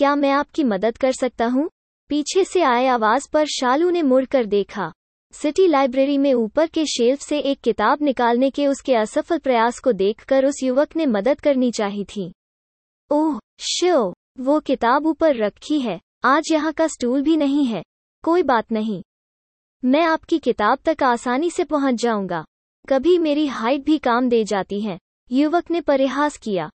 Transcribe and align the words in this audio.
क्या 0.00 0.16
मैं 0.16 0.30
आपकी 0.30 0.64
मदद 0.64 0.96
कर 0.96 1.12
सकता 1.12 1.46
हूँ? 1.46 1.70
पीछे 2.08 2.44
से 2.44 2.62
आए 2.62 2.86
आवाज़ 2.86 3.28
पर 3.32 3.46
शालू 3.46 3.90
ने 3.90 4.02
मुड़कर 4.02 4.44
देखा। 4.44 4.92
सिटी 5.32 5.66
लाइब्रेरी 5.66 6.18
में 6.18 6.34
ऊपर 6.34 6.66
के 6.66 6.86
शेल्फ 6.86 7.20
से 7.20 7.38
एक 7.38 7.60
किताब 7.60 8.02
निकालने 8.02 8.50
के 8.50 8.66
उसके 8.66 8.94
असफल 8.94 9.38
प्रयास 9.38 9.78
को 9.78 9.92
देखकर 9.92 10.44
उस 10.44 10.62
युवक 10.62 10.96
ने 10.96 11.06
मदद 11.06 11.40
करनी 11.40 11.70
चाहिए 11.70 12.04
थी। 12.04 12.32
ओह, 13.10 13.38
श्यो, 13.58 14.14
वो 14.40 14.60
किताब 14.60 15.06
ऊपर 15.06 15.36
रखी 15.36 15.80
है। 15.80 16.00
आज 16.24 16.44
यहाँ 16.52 16.72
का 16.72 16.86
स्टूल 16.86 17.22
भी 17.22 17.36
नहीं 17.36 17.64
है। 17.64 17.82
कोई 18.24 18.42
बात 18.42 18.72
नहीं। 18.72 19.02
मैं 19.84 20.04
आपकी 20.04 20.38
किताब 20.38 20.78
तक 20.84 21.02
आसानी 21.02 21.50
से 21.50 21.64
पहुँच 21.64 21.94
जाऊँगा। 21.94 22.44
कभी 22.88 23.18
मेरी 23.18 23.46
हाइट 23.46 23.84
भी 23.84 23.98
काम 23.98 24.28
दे 24.28 24.44
जाती 24.44 24.80
है। 24.80 24.98
युवक 25.32 25.70
ने 25.70 25.80
परिहास 25.80 26.36
किया। 26.36 26.70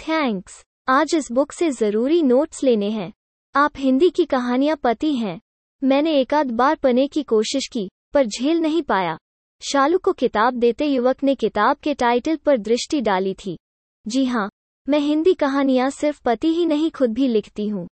थैंक्स। 0.00 0.64
आज 0.88 1.14
इस 1.14 1.30
बुक 1.32 1.52
से 1.52 1.70
ज़रूरी 1.70 2.22
नोट्स 2.22 2.62
लेने 2.64 2.88
हैं। 2.90 3.12
आप 3.54 3.72
हिंदी 3.76 4.08
की 4.10 4.24
कहानियाँ 4.24 4.76
पति 4.76 5.12
हैं। 5.14 5.40
मैंने 5.82 6.14
एकाध 6.20 6.50
बार 6.50 6.76
पने 6.76 7.06
की 7.06 7.22
कोशिश 7.22 7.68
की, 7.72 7.90
पर 8.14 8.26
झेल 8.26 8.60
नहीं 8.60 8.82
पाया। 8.82 9.16
शालू 9.62 9.98
को 9.98 10.12
किताब 10.12 10.54
देते 10.54 10.86
युवक 10.86 11.22
ने 11.22 11.34
किताब 11.34 11.76
के 11.76 11.94
टाइटल 11.94 12.36
पर 12.36 12.58
दृष्टि 12.58 13.00
डाली 13.00 13.34
थी। 13.34 13.56
जी 14.06 14.24
हाँ 14.24 14.50
मैं 14.88 14.98
हिंदी 14.98 15.34
कहानियाँ 15.34 15.90
सिर्फ़ 15.90 16.20
पति 16.24 16.48
ही 16.48 16.66
नहीं, 16.66 16.90
खुद 16.90 17.12
भी 17.12 17.28
लिखती 17.28 17.68
हूँ। 17.68 17.88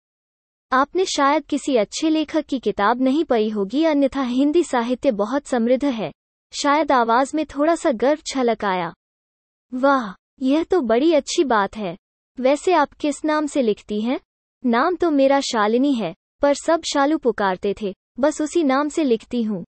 आपने 0.73 1.05
शायद 1.05 1.47
किसी 1.47 1.77
अच्छे 1.77 2.11
लेखक 2.11 2.47
की 2.47 2.59
किताब 2.59 3.03
नहीं 3.03 3.25
पढ़ी 3.25 3.49
होगी, 3.49 3.85
अन्यथा 3.85 4.23
हिंदी 4.23 4.63
साहित्य 4.63 5.11
बहुत 5.11 5.47
समृद्ध 5.47 5.85
है। 5.85 6.13
शायद 6.53 6.93
आवाज़ 6.93 7.37
में 7.37 7.47
थोड़ा 7.47 7.75
सा 7.75 7.93
गर्व 7.93 8.21
छलक 8.27 8.65
आया। 8.65 8.93
वाह, 9.75 10.15
यह 10.43 10.65
तो 10.65 10.81
बड़ी 10.81 11.13
अच्छी 11.13 11.45
बात 11.45 11.77
है। 11.77 11.97
वैसे 12.39 12.73
आप 12.73 12.93
किस 12.93 13.25
नाम 13.25 13.47
से 13.47 13.63
लिखती 13.63 14.01
हैं? 14.01 14.21
नाम 14.65 14.97
तो 14.97 15.11
मेरा 15.11 15.41
शालिनी 15.41 15.93
है, 15.95 16.15
पर 16.43 16.55
सब 16.55 16.83
शालू 16.83 17.19
पुकारते 17.19 17.75
थे, 17.83 17.95
बस 18.21 18.41
उसी 18.41 18.63
नाम 18.63 18.89
से 18.89 19.05
लिखती 19.05 19.43
हूँ। 19.43 19.65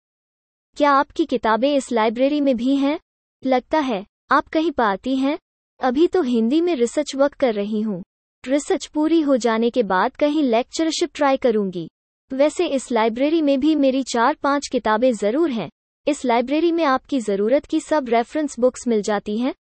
क्या 0.75 0.91
आपकी 0.91 1.25
किताबें 1.25 1.75
इस 1.75 1.91
लाइब्रेरी 1.91 2.41
में 2.41 2.57
भी 2.57 2.75
हैं? 2.75 2.99
लगता 3.45 3.79
है, 3.79 4.05
आप 4.31 4.47
कहीं 4.47 4.71
पाती 4.71 5.15
हैं। 5.15 5.37
अभी 5.79 6.07
तो 6.07 6.21
हिंदी 6.21 6.61
में 6.61 6.75
रिसर्च 6.75 7.15
वर्क 7.15 7.33
कर 7.33 7.53
रही 7.53 7.81
हूँ। 7.81 8.03
रिसर्च 8.43 8.85
पूरी 8.85 9.21
हो 9.21 9.37
जाने 9.37 9.69
के 9.69 9.83
बाद 9.83 10.15
कहीं 10.15 10.43
लेक्चरशिप 10.43 11.09
ट्राई 11.13 11.37
करूँगी। 11.37 11.87
वैसे 12.31 12.67
इस 12.67 12.91
लाइब्रेरी 12.91 13.41
में 13.41 13.59
भी 13.59 13.75
मेरी 13.75 14.03
चार 14.03 14.37
पाँच 14.43 14.67
किताबें 14.71 15.11
ज़रूर 15.11 15.51
हैं। 15.51 15.69
इस 16.07 16.25
लाइब्रेरी 16.25 16.71
में 16.71 16.83
आपकी 16.83 17.19
ज़रूरत 17.19 17.65
की 17.65 17.79
सब 17.79 18.09
रेफरेंस 18.09 18.59
बुक्स 18.59 18.87
मिल 18.87 19.01
जाती 19.01 19.37
हैं। 19.37 19.53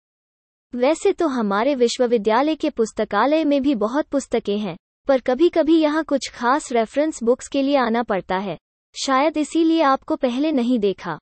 वैसे 0.74 1.12
तो 1.12 1.26
हमारे 1.28 1.74
विश्वविद्यालय 1.74 2.54
के 2.54 2.70
पुस्तकालय 2.70 3.44
में 3.44 3.60
भी 3.62 3.74
बहुत 3.74 4.06
पुस्तकें 4.06 4.56
हैं, 4.58 4.76
पर 5.08 5.20
कभी 5.20 5.48
कभी 5.48 5.78
यहाँ 5.78 6.02
कुछ 6.04 6.28
खास 6.30 6.70
रेफरेंस 6.72 7.22
बुक्स 7.22 7.48
के 7.48 7.62
लिए 7.62 7.76
आना 7.76 8.02
पड़ता 8.02 8.36
है। 8.36 8.56
शायद 8.94 9.36
इसीलिए 9.36 9.82
आपको 9.82 10.16
पहले 10.16 10.52
नहीं 10.52 10.78
देखा। 10.78 11.18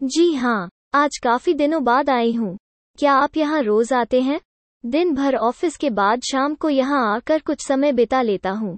जी 0.00 0.32
हाँ 0.34 0.68
आज 0.94 1.18
काफ़ी 1.18 1.54
दिनों 1.54 1.82
बाद 1.84 2.10
आई 2.10 2.32
हूँ। 2.32 2.56
क्या 2.98 3.12
आप 3.12 3.36
यहाँ 3.36 3.62
रोज 3.62 3.92
आते 3.92 4.20
हैं? 4.20 4.40
दिन 4.84 5.14
भर 5.14 5.36
ऑफ़िस 5.36 5.76
के 5.76 5.90
बाद 5.90 6.22
शाम 6.22 6.54
को 6.54 6.68
यहाँ 6.68 7.14
आकर 7.14 7.40
कुछ 7.40 7.66
समय 7.66 7.92
बिता 7.92 8.22
लेता 8.22 8.50
हूँ। 8.50 8.76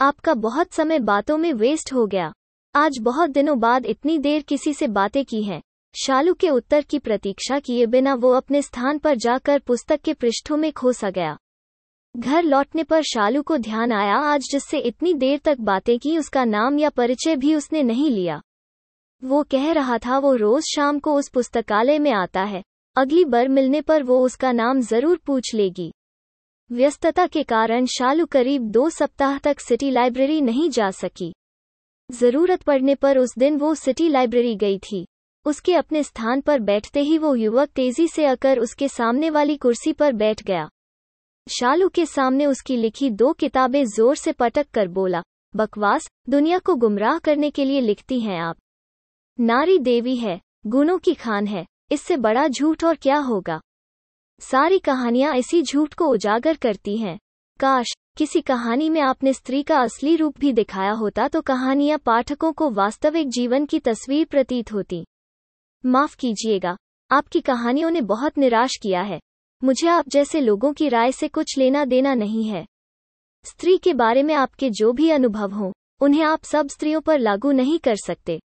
आपका 0.00 0.34
बहुत 0.34 0.72
समय 0.72 0.98
बातों 0.98 1.36
में 1.38 1.52
वेस्ट 1.52 1.92
हो 1.92 2.06
गया। 2.06 2.32
आज 2.74 2.98
बहुत 3.00 3.30
दिनों 3.30 3.58
बाद 3.60 3.86
इतनी 3.86 4.18
देर 4.18 4.42
किसी 4.42 4.72
से 4.74 4.88
बातें 4.88 5.24
की 5.24 5.42
हैं। 5.42 5.60
शालू 5.94 6.32
के 6.34 6.50
उत्तर 6.50 6.82
की 6.82 6.98
प्रतीक्षा 6.98 7.58
किए 7.58 7.86
बिना 7.86 8.14
वो 8.14 8.30
अपने 8.32 8.62
स्थान 8.62 8.98
पर 8.98 9.16
जाकर 9.16 9.58
पुस्तक 9.58 10.00
के 10.00 10.14
पृष्ठों 10.14 10.56
में 10.56 10.72
खोसा 10.72 11.10
गया। 11.10 11.36
घर 12.14 12.42
लौटने 12.42 12.84
पर 12.84 13.02
शालू 13.02 13.42
को 13.42 13.56
ध्यान 13.56 13.92
आया, 13.92 14.14
आज 14.14 14.48
जिससे 14.50 14.78
इतनी 14.78 15.12
देर 15.14 15.40
तक 15.44 15.60
बातें 15.60 15.98
की 15.98 16.16
उसका 16.18 16.44
नाम 16.44 16.78
या 16.78 16.90
परिचय 16.90 17.36
भी 17.36 17.54
उसने 17.54 17.82
नहीं 17.82 18.10
लिया। 18.10 18.40
वो 19.22 19.42
कह 19.42 19.72
रहा 19.72 19.98
था, 19.98 20.18
वो 20.18 20.34
रोज 20.34 20.62
शाम 20.64 20.98
को 20.98 21.14
उस 21.14 21.28
पुस्तकालय 21.28 21.98
में 21.98 22.12
आता 22.12 22.42
है। 22.42 22.62
अगली 22.96 23.24
बार 23.24 23.48
मिलने 23.48 23.80
पर 23.80 24.02
वो 24.02 24.20
उसका 24.20 24.52
नाम 24.52 24.80
ज़रूर 24.80 25.20
पूछ 25.26 25.54
लेगी। 25.54 25.92
व्यस्तता 26.70 27.26
के 27.26 27.42
कारण 27.42 27.86
शालू 27.86 28.26
करीब 28.26 28.70
दो 28.70 28.88
सप्ताह 28.90 29.38
तक 29.38 29.60
सिटी 29.60 29.90
लाइब्रेरी 29.90 30.40
नहीं 30.40 30.68
जा 30.70 30.90
सकी। 30.90 31.32
ज़रूरत 32.10 32.62
पड़ने 32.62 32.94
पर 32.94 33.18
उस 33.18 33.38
दिन 33.38 33.56
वो 33.56 33.74
सिटी 33.74 34.08
लाइब्रेरी 34.08 34.56
गई 34.56 34.78
थी। 34.78 35.06
उसके 35.46 35.74
अपने 35.74 36.02
स्थान 36.02 36.40
पर 36.40 36.60
बैठते 36.60 37.00
ही 37.00 37.16
वो 37.18 37.34
युवक 37.34 37.68
तेज़ी 37.68 38.06
से 38.08 38.26
आकर 38.26 38.58
उसके 38.58 38.88
सामने 38.88 39.30
वाली 39.30 39.56
कुर्सी 39.56 39.92
पर 39.92 40.12
बैठ 40.12 40.42
गया। 40.42 40.68
शालू 41.46 41.88
के 41.88 42.06
सामने 42.06 42.46
उसकी 42.46 42.76
लिखी 42.76 43.10
दो 43.10 43.32
किताबें 43.32 43.84
ज़ोर 43.86 44.16
से 44.16 44.32
पटक 44.32 44.70
कर 44.70 44.88
बोला, 44.88 45.22
बकवास, 45.54 46.08
दुनिया 46.28 46.58
को 46.58 46.74
गुमराह 46.74 47.18
करने 47.18 47.50
के 47.50 47.64
लिए 47.64 47.80
लिखती 47.80 48.20
हैं 48.20 48.38
आप। 48.40 48.56
नारी 49.38 49.78
देवी 49.78 50.16
है, 50.16 50.40
गुणों 50.66 50.98
की 50.98 51.14
खान 51.14 51.46
है, 51.46 51.66
इससे 51.92 52.16
बड़ा 52.16 52.46
झूठ 52.48 52.84
और 52.84 52.94
क्या 52.94 53.18
होगा? 53.18 53.60
सारी 54.40 54.78
कहानियाँ 54.78 55.36
इसी 55.36 55.62
झूठ 55.62 55.94
को 55.94 56.06
उजागर 56.06 56.56
करती 56.56 56.96
हैं। 56.96 57.18
काश, 57.60 57.92
किसी 58.16 58.40
कहानी 58.40 58.88
में 58.90 59.00
आपने 59.00 59.32
स्त्री 59.32 59.62
का 59.62 59.80
असली 59.80 60.16
रूप 60.16 60.38
भी 60.38 60.52
दिखाया 60.52 60.92
होता 60.92 61.28
तो 61.28 61.40
कहानियाँ 61.42 61.98
पाठकों 61.98 62.52
को 62.52 62.70
वास्तविक 62.70 63.28
जीवन 63.28 63.66
की 63.66 63.78
तस्वीर 63.78 64.26
प्रतीत 64.26 64.72
होती। 64.72 65.04
माफ़ 65.86 66.16
कीजिएगा, 66.16 66.76
आपकी 67.10 67.40
कहानियों 67.40 67.90
ने 67.90 68.00
बहुत 68.00 68.38
निराश 68.38 68.70
किया 68.82 69.02
है। 69.02 69.20
मुझे 69.64 69.88
आप 69.88 70.08
जैसे 70.08 70.40
लोगों 70.40 70.72
की 70.72 70.88
राय 70.88 71.12
से 71.12 71.28
कुछ 71.28 71.58
लेना 71.58 71.84
देना 71.84 72.14
नहीं 72.14 72.44
है। 72.44 72.66
स्त्री 73.44 73.78
के 73.78 73.94
बारे 73.94 74.22
में 74.22 74.34
आपके 74.34 74.70
जो 74.70 74.92
भी 74.92 75.10
अनुभव 75.10 75.50
हों, 75.50 75.72
उन्हें 76.00 76.24
आप 76.24 76.44
सब 76.44 76.68
स्त्रियों 76.68 77.00
पर 77.00 77.18
लागू 77.18 77.52
नहीं 77.52 77.78
कर 77.78 77.96
सकते। 77.96 78.40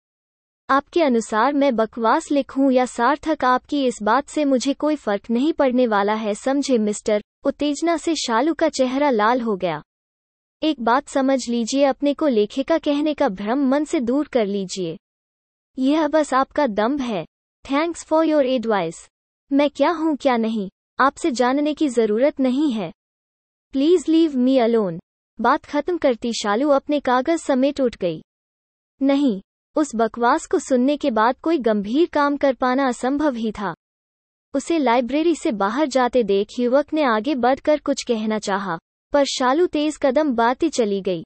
आपके 0.70 1.04
अनुसार 1.04 1.54
मैं 1.54 1.76
बकवास 1.76 2.32
लिखूं 2.32 2.72
या 2.72 2.86
सार्थक 2.86 3.46
आपकी 3.46 3.86
इस 3.86 4.00
बात 4.04 4.28
से 4.28 4.46
मुझे 4.46 4.74
कोई 4.74 4.96
फ़र्क 4.96 5.30
नहीं 5.32 5.54
पड़ने 5.54 5.88
वाला 5.88 6.14
है, 6.14 6.36
समझे 6.36 6.78
मिस्टर? 6.78 7.22
उत्तेजना 7.46 7.98
से 7.98 8.16
शालू 8.16 8.54
का 8.54 8.70
चेहरा 8.70 9.10
लाल 9.10 9.42
हो 9.42 9.56
गया। 9.56 9.82
एक 10.64 10.82
बात 10.82 11.08
समझ 11.08 11.50
लीजिए, 11.50 11.84
अपने 11.84 12.14
को 12.14 12.28
लेखिका 12.28 12.78
कहने 12.78 13.14
का 13.14 13.30
भ्रम 13.30 13.68
मन 13.68 13.84
से 13.84 14.00
दूर 14.00 14.28
कर 14.28 14.46
लीजिए। 14.46 14.98
यह 15.78 16.08
बस 16.08 16.34
आपका 16.34 16.68
दम्भ 16.68 17.02
है। 17.02 17.26
थैंक्स 17.66 18.04
फॉर 18.06 18.26
योर 18.26 18.46
एडवाइस 18.46 19.08
मैं 19.52 19.70
क्या 19.70 19.92
हूँ 19.92 20.16
क्या 20.16 20.38
नहीं? 20.38 20.70
आपसे 21.00 21.32
जानने 21.32 21.74
की 21.74 21.88
ज़रूरत 21.90 22.40
नहीं 22.40 22.72
है। 22.72 22.92
प्लीज़ 23.74 24.04
लीव 24.12 24.38
मी 24.38 24.58
अलोन 24.58 25.00
बात 25.40 25.66
खत्म 25.66 25.98
करती 25.98 26.34
शालू 26.34 26.70
अपने 26.70 27.00
कागज़ 27.00 27.42
समेट 27.42 27.82
उठ 27.82 27.96
गई। 27.98 28.22
नहीं 29.02 29.42
उस 29.76 29.92
बकवास 29.96 30.46
को 30.46 30.60
सुनने 30.60 30.98
के 30.98 31.12
बाद 31.12 31.36
कोई 31.42 31.58
गंभीर 31.58 32.10
काम 32.14 32.38
कर 32.38 32.54
पाना 32.54 32.88
असंभव 32.88 33.36
ही 33.36 33.52
था। 33.52 33.74
उसे 34.54 34.78
लाइब्रेरी 34.78 35.36
से 35.36 35.52
बाहर 35.52 35.88
जाते 35.88 36.24
देख 36.24 36.60
युवक 36.60 36.94
ने 36.94 37.04
आगे 37.04 37.36
बढ़कर 37.36 37.80
कुछ 37.80 38.04
कहना 38.04 38.40
चाहा, 38.40 38.78
पर 39.14 39.26
शालू 39.26 39.66
तेज 39.68 39.98
कदम 39.98 40.34
बातें 40.36 40.70
चली 40.70 41.02
गई। 41.02 41.24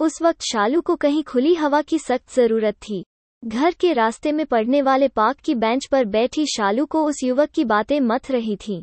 उस 0.00 0.22
वक्त 0.22 0.42
शालू 0.42 0.80
को 0.80 0.96
कहीं 0.96 1.22
खुली 1.22 1.54
हवा 1.54 1.82
की 1.82 1.98
सख्त 1.98 2.34
ज़रूरत 2.34 2.74
थी। 2.74 3.04
घर 3.44 3.70
के 3.70 3.92
रास्ते 3.92 4.32
में 4.32 4.46
पड़ने 4.46 4.82
वाले 4.82 5.08
पार्क 5.08 5.38
की 5.38 5.54
बेंच 5.54 5.86
पर 5.86 6.04
बैठी 6.04 6.46
शालू 6.46 6.86
को 6.86 7.04
उस 7.04 7.22
युवक 7.24 7.50
की 7.50 7.64
बातें 7.64 8.00
मथ 8.00 8.30
रही 8.30 8.56
थीं। 8.56 8.82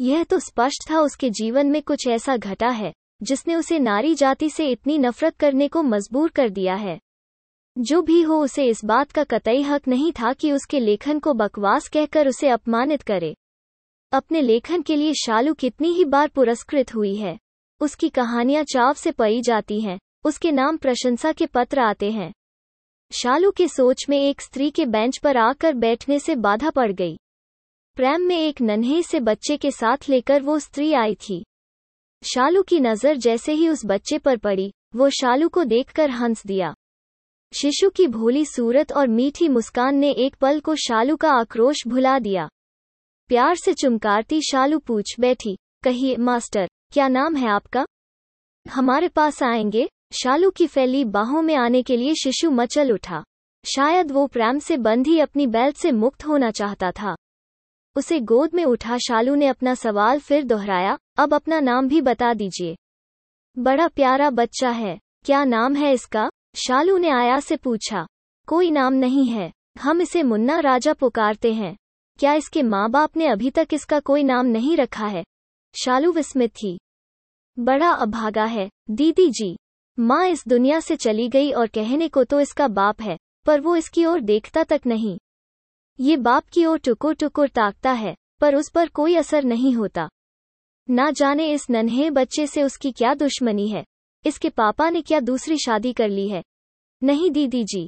यह 0.00 0.24
तो 0.24 0.38
स्पष्ट 0.38 0.90
था 0.90 1.00
उसके 1.00 1.30
जीवन 1.30 1.66
में 1.66 1.82
कुछ 1.82 2.06
ऐसा 2.06 2.36
घटा 2.36 2.68
है, 2.68 2.92
जिसने 3.22 3.54
उसे 3.54 3.78
नारी 3.78 4.14
जाति 4.14 4.50
से 4.50 4.68
इतनी 4.68 4.98
नफरत 4.98 5.36
करने 5.36 5.68
को 5.68 5.82
मजबूर 5.82 6.30
कर 6.30 6.48
दिया 6.48 6.74
है। 6.74 6.98
जो 7.78 8.02
भी 8.02 8.22
हो 8.22 8.40
उसे 8.44 8.64
इस 8.64 8.84
बात 8.84 9.12
का 9.12 9.24
कतई 9.24 9.62
हक 9.62 9.88
नहीं 9.88 10.12
था 10.12 10.32
कि 10.32 10.52
उसके 10.52 10.80
लेखन 10.80 11.18
को 11.18 11.34
बकवास 11.34 11.88
कहकर 11.88 12.28
उसे 12.28 12.48
अपमानित 12.48 13.02
करे। 13.02 13.34
अपने 14.12 14.40
लेखन 14.40 14.82
के 14.82 14.96
लिए 14.96 15.12
शालू 15.14 15.54
कितनी 15.54 15.88
ही 15.88 16.04
बार 16.04 16.28
पुरस्कृत 16.28 16.94
हुई 16.94 17.14
है। 17.14 17.38
उसकी 17.80 18.08
कहानियाँ 18.08 18.64
चाव 18.64 18.92
से 18.94 19.10
पई 19.10 19.40
जाती 19.40 19.80
हैं, 19.80 19.98
उसके 20.24 20.52
नाम 20.52 20.76
प्रशंसा 20.76 21.32
के 21.32 21.46
पत्र 21.46 21.80
आते 21.80 22.10
हैं। 22.10 22.32
शालू 23.12 23.50
के 23.50 23.68
सोच 23.68 24.06
में 24.08 24.20
एक 24.20 24.40
स्त्री 24.40 24.70
के 24.70 24.86
बेंच 24.86 25.18
पर 25.18 25.36
आकर 25.36 25.74
बैठने 25.74 26.18
से 26.18 26.34
बाधा 26.34 26.70
पड़ 26.70 26.92
गई। 26.92 27.18
प्रेम 27.94 28.20
में 28.20 28.38
एक 28.38 28.62
नन्हे 28.62 29.02
से 29.02 29.20
बच्चे 29.20 29.56
के 29.56 29.70
साथ 29.70 29.96
लेकर 30.08 30.42
वो 30.42 30.58
स्त्री 30.58 30.92
आई 30.92 31.14
थी। 31.14 31.44
शालू 32.22 32.62
की 32.62 32.80
नज़र 32.80 33.16
जैसे 33.16 33.52
ही 33.52 33.68
उस 33.68 33.82
बच्चे 33.86 34.18
पर 34.18 34.36
पड़ी, 34.36 34.72
वो 34.96 35.10
शालू 35.10 35.48
को 35.48 35.64
देखकर 35.64 36.10
हंस 36.10 36.46
दिया। 36.46 36.74
शिशु 37.60 37.90
की 37.90 38.06
भोली 38.06 38.44
सूरत 38.44 38.92
और 38.92 39.08
मीठी 39.08 39.48
मुस्कान 39.48 39.96
ने 39.96 40.10
एक 40.12 40.34
पल 40.34 40.60
को 40.60 40.74
शालू 40.74 41.16
का 41.16 41.30
आक्रोश 41.30 41.86
भुला 41.88 42.18
दिया। 42.18 42.48
प्यार 43.28 43.54
से 43.54 43.74
चुमकारती 43.74 44.40
शालू 44.40 44.78
पूछ 44.78 45.20
बैठी, 45.20 45.58
कहिए, 45.82 46.16
मास्टर, 46.16 46.68
क्या 46.92 47.08
नाम 47.08 47.36
है 47.36 47.48
आपका? 47.48 47.86
हमारे 48.70 49.08
पास 49.08 49.42
आएँगे? 49.42 49.88
शालू 50.12 50.50
की 50.50 50.66
फैली 50.66 51.04
बाहों 51.04 51.42
में 51.42 51.54
आने 51.54 51.82
के 51.82 51.96
लिए 51.96 52.14
शिशु 52.14 52.50
मचल 52.50 52.92
उठा। 52.92 53.22
शायद 53.64 54.10
वो 54.10 54.26
प्रेम 54.26 54.58
से 54.58 54.76
बंधी 54.76 55.18
अपनी 55.18 55.46
बेल्ट 55.46 55.76
से 55.76 55.92
मुक्त 55.92 56.26
होना 56.26 56.50
चाहता 56.50 56.90
था। 56.90 57.14
उसे 57.96 58.20
गोद 58.20 58.54
में 58.54 58.64
उठा 58.64 58.98
शालू 58.98 59.34
ने 59.34 59.46
अपना 59.46 59.74
सवाल 59.74 60.20
फिर 60.20 60.44
दोहराया, 60.44 60.98
अब 61.16 61.34
अपना 61.34 61.60
नाम 61.60 61.88
भी 61.88 62.00
बता 62.00 62.32
दीजिए। 62.34 62.76
बड़ा 63.58 63.88
प्यारा 63.88 64.30
बच्चा 64.30 64.70
है, 64.70 64.98
क्या 65.24 65.44
नाम 65.44 65.74
है 65.74 65.92
इसका? 65.92 66.28
शालू 66.56 66.98
ने 66.98 67.10
आया 67.10 67.40
से 67.40 67.56
पूछा, 67.56 68.06
कोई 68.48 68.70
नाम 68.70 68.94
नहीं 68.94 69.26
है, 69.26 69.52
हम 69.80 70.00
इसे 70.00 70.22
मुन्ना 70.22 70.58
राजा 70.60 70.92
पुकारते 70.92 71.52
हैं। 71.52 71.76
क्या 72.18 72.34
इसके 72.34 72.62
माँ 72.62 72.90
बाप 72.90 73.16
ने 73.16 73.26
अभी 73.26 73.50
तक 73.50 73.68
इसका 73.72 74.00
कोई 74.00 74.22
नाम 74.22 74.46
नहीं 74.46 74.76
रखा 74.76 75.06
है? 75.06 75.24
शालू 75.74 76.12
विस्मित 76.12 76.50
थी। 76.50 76.78
बड़ा 77.58 77.90
अभागा 77.90 78.44
है, 78.44 78.68
दीदी 78.90 79.30
जी। 79.30 79.56
माँ 79.98 80.26
इस 80.28 80.42
दुनिया 80.48 80.78
से 80.80 80.96
चली 80.96 81.28
गई 81.28 81.50
और 81.52 81.66
कहने 81.66 82.08
को 82.08 82.22
तो 82.24 82.40
इसका 82.40 82.66
बाप 82.68 83.00
है, 83.02 83.16
पर 83.46 83.60
वो 83.60 83.76
इसकी 83.76 84.04
ओर 84.04 84.20
देखता 84.20 84.64
तक 84.64 84.80
नहीं। 84.86 85.16
ये 85.98 86.16
बाप 86.16 86.48
की 86.52 86.64
ओर 86.66 86.78
टुकुर 86.78 87.14
टुकुर 87.14 87.48
ताकता 87.48 87.92
है, 87.92 88.14
पर 88.40 88.54
उस 88.54 88.68
पर 88.70 88.88
कोई 88.88 89.14
असर 89.16 89.44
नहीं 89.44 89.72
होता। 89.74 90.08
ना 90.88 91.10
जाने 91.10 91.50
इस 91.52 91.66
नन्हे 91.70 92.10
बच्चे 92.10 92.46
से 92.46 92.62
उसकी 92.62 92.92
क्या 92.92 93.14
दुश्मनी 93.14 93.68
है, 93.68 93.84
इसके 94.24 94.48
पापा 94.50 94.90
ने 94.90 95.02
क्या 95.02 95.20
दूसरी 95.20 95.56
शादी 95.58 95.92
कर 95.92 96.08
ली 96.08 96.28
है। 96.28 96.42
नहीं 97.02 97.30
दीदी 97.30 97.64
जी, 97.64 97.86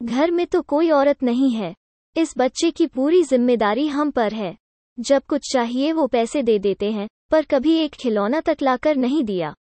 घर 0.00 0.30
में 0.30 0.46
तो 0.46 0.62
कोई 0.62 0.90
औरत 0.90 1.22
नहीं 1.22 1.50
है, 1.50 1.74
इस 2.16 2.34
बच्चे 2.38 2.70
की 2.70 2.86
पूरी 2.88 3.22
ज़िम्मेदारी 3.22 3.86
हम 3.88 4.10
पर 4.10 4.34
है। 4.34 4.56
जब 4.98 5.22
कुछ 5.24 5.52
चाहिए 5.52 5.92
वो 5.92 6.06
पैसे 6.06 6.42
दे 6.42 6.58
देते 6.58 6.90
हैं, 6.92 7.08
पर 7.30 7.44
कभी 7.44 7.76
एक 7.76 7.94
खिलौना 7.94 8.40
तक 8.40 8.62
लाकर 8.62 8.96
नहीं 8.96 9.24
दिया। 9.24 9.54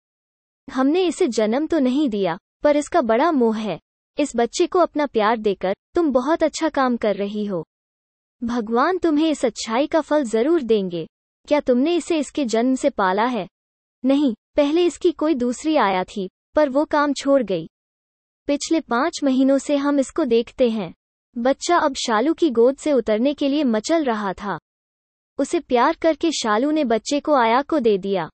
हमने 0.69 1.05
इसे 1.07 1.29
जन्म 1.29 1.67
तो 1.67 1.79
नहीं 1.79 2.09
दिया, 2.09 2.39
पर 2.63 2.77
इसका 2.77 3.01
बड़ा 3.01 3.31
मोह 3.33 3.57
है। 3.57 3.79
इस 4.19 4.33
बच्चे 4.37 4.67
को 4.67 4.79
अपना 4.79 5.07
प्यार 5.07 5.37
देकर 5.37 5.75
तुम 5.95 6.11
बहुत 6.13 6.43
अच्छा 6.43 6.69
काम 6.69 6.97
कर 6.97 7.17
रही 7.17 7.45
हो। 7.45 7.65
भगवान 8.43 8.99
तुम्हें 8.99 9.31
इस 9.31 9.45
अच्छाई 9.45 9.87
का 9.87 10.01
फल 10.01 10.25
ज़रूर 10.25 10.63
देंगे। 10.63 11.07
क्या 11.49 11.61
तुमने 11.61 11.95
इसे 11.97 12.19
इसके 12.19 12.45
जन्म 12.45 12.75
से 12.75 12.91
पाला 12.91 13.25
है? 13.25 13.49
नहीं, 14.05 14.35
पहले 14.57 14.85
इसकी 14.85 15.13
कोई 15.13 15.35
दूसरी 15.35 15.77
आया 15.77 16.05
थी, 16.05 16.29
पर 16.57 16.69
वो 16.69 16.85
काम 16.85 17.13
छोड़ 17.13 17.43
गई। 17.43 17.69
पिछले 18.47 18.81
पाँच 18.81 19.21
महीनों 19.25 19.59
से 19.59 19.77
हम 19.77 19.99
इसको 19.99 20.25
देखते 20.25 20.71
हैं। 20.71 20.93
बच्चा 21.37 21.77
अब 21.77 21.95
शालू 21.95 22.35
की 22.35 22.51
गोद 22.51 22.77
से 22.77 22.93
उतरने 22.93 23.35
के 23.35 23.49
लिए 23.49 23.65
मचल 23.65 24.05
रहा 24.05 24.33
था। 24.33 24.59
उसे 25.39 25.61
प्यार 25.61 25.97
करके 26.03 26.31
शालू 26.33 26.71
ने 26.71 26.85
बच्चे 26.85 27.21
को 27.21 27.35
आया 27.35 27.63
को 27.63 27.79
दे 27.79 27.99
दिया। 27.99 28.29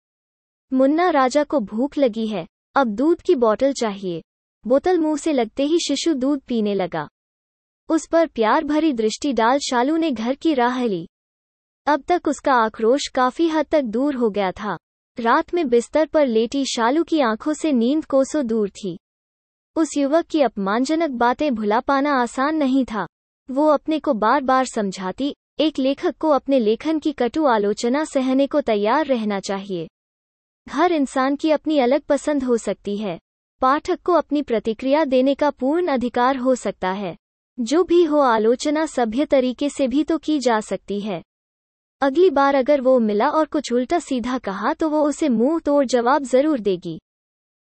मुन्ना 0.73 1.11
राजा 1.11 1.45
को 1.45 1.61
भूख 1.61 1.99
लगी 1.99 2.27
है, 2.27 2.47
अब 2.75 2.89
दूध 2.89 3.21
की 3.21 3.35
बोतल 3.35 3.73
चाहिए। 3.73 4.23
बोतल 4.67 4.99
मुँह 4.99 5.17
से 5.17 5.33
लगते 5.33 5.63
ही 5.63 5.79
शिशु 5.79 6.15
दूध 6.15 6.41
पीने 6.41 6.75
लगा। 6.75 7.09
उस 7.89 8.07
पर 8.07 8.27
प्यार 8.27 8.65
भरी 8.65 8.93
दृष्टि 8.93 9.33
डाल 9.33 9.59
शालू 9.59 9.97
ने 9.97 10.11
घर 10.11 10.35
की 10.35 10.55
राह 10.55 10.85
ली। 10.85 11.09
अब 11.87 12.03
तक 12.09 12.29
उसका 12.29 12.53
आक्रोश 12.53 13.07
काफ़ी 13.15 13.49
हद 13.49 13.67
तक 13.67 13.83
दूर 13.83 14.15
हो 14.15 14.31
गया 14.31 14.53
था। 14.53 14.79
रात 15.21 15.55
में 15.55 15.69
बिस्तर 15.69 16.07
पर 16.07 16.27
लेटी 16.27 16.65
शालू 16.65 17.05
की 17.05 17.21
आँखों 17.21 17.53
से 17.53 17.73
नींद 17.73 18.05
कोसों 18.05 18.47
दूर 18.47 18.71
थी। 18.71 18.99
उस 19.77 19.97
युवक 19.97 20.27
की 20.27 20.43
अपमानजनक 20.43 21.11
बातें 21.11 21.55
भुला 21.55 21.81
पाना 21.81 22.13
आसान 22.13 22.57
नहीं 22.57 22.85
था। 22.85 23.07
वो 23.51 23.67
अपने 23.67 23.99
को 23.99 24.15
बार 24.15 24.43
बार 24.43 24.65
समझाती, 24.65 25.35
एक 25.61 25.79
लेखक 25.79 26.17
को 26.17 26.29
अपने 26.29 26.59
लेखन 26.59 26.99
की 26.99 27.13
कटु 27.13 27.47
आलोचना 27.47 28.05
सहने 28.05 28.47
को 28.47 28.61
तैयार 28.61 29.07
रहना 29.07 29.41
चाहिए। 29.41 29.89
हर 30.67 30.93
इंसान 30.93 31.37
की 31.37 31.51
अपनी 31.51 31.79
अलग 31.79 32.01
पसंद 32.01 32.45
हो 32.45 32.57
सकती 32.57 32.97
है। 32.97 33.19
पाठक 33.63 34.01
को 34.03 34.13
अपनी 34.13 34.43
प्रतिक्रिया 34.43 35.05
देने 35.05 35.35
का 35.35 35.51
पूर्ण 35.51 35.87
अधिकार 35.87 36.37
हो 36.37 36.55
सकता 36.55 36.91
है। 36.93 37.17
जो 37.59 37.83
भी 37.85 38.03
हो, 38.05 38.19
आलोचना 38.19 38.87
सभ्य 38.87 39.25
तरीके 39.25 39.69
से 39.69 39.89
भी 39.89 40.05
तो 40.05 40.19
की 40.19 40.39
जा 40.39 40.61
सकती 40.61 41.01
है। 41.01 41.23
अगली 42.03 42.31
बार 42.31 42.55
अगर 42.55 42.81
वो 42.81 42.99
मिला 42.99 43.29
और 43.29 43.47
कुछ 43.47 43.73
उल्टा 43.73 43.99
सीधा 43.99 44.39
कहा 44.39 44.73
तो 44.75 44.89
वो 44.89 45.03
उसे 45.03 45.29
मुँह 45.29 45.59
तोड़ 45.59 45.85
जवाब 45.85 46.23
ज़रूर 46.23 46.61
देगी। 46.61 46.99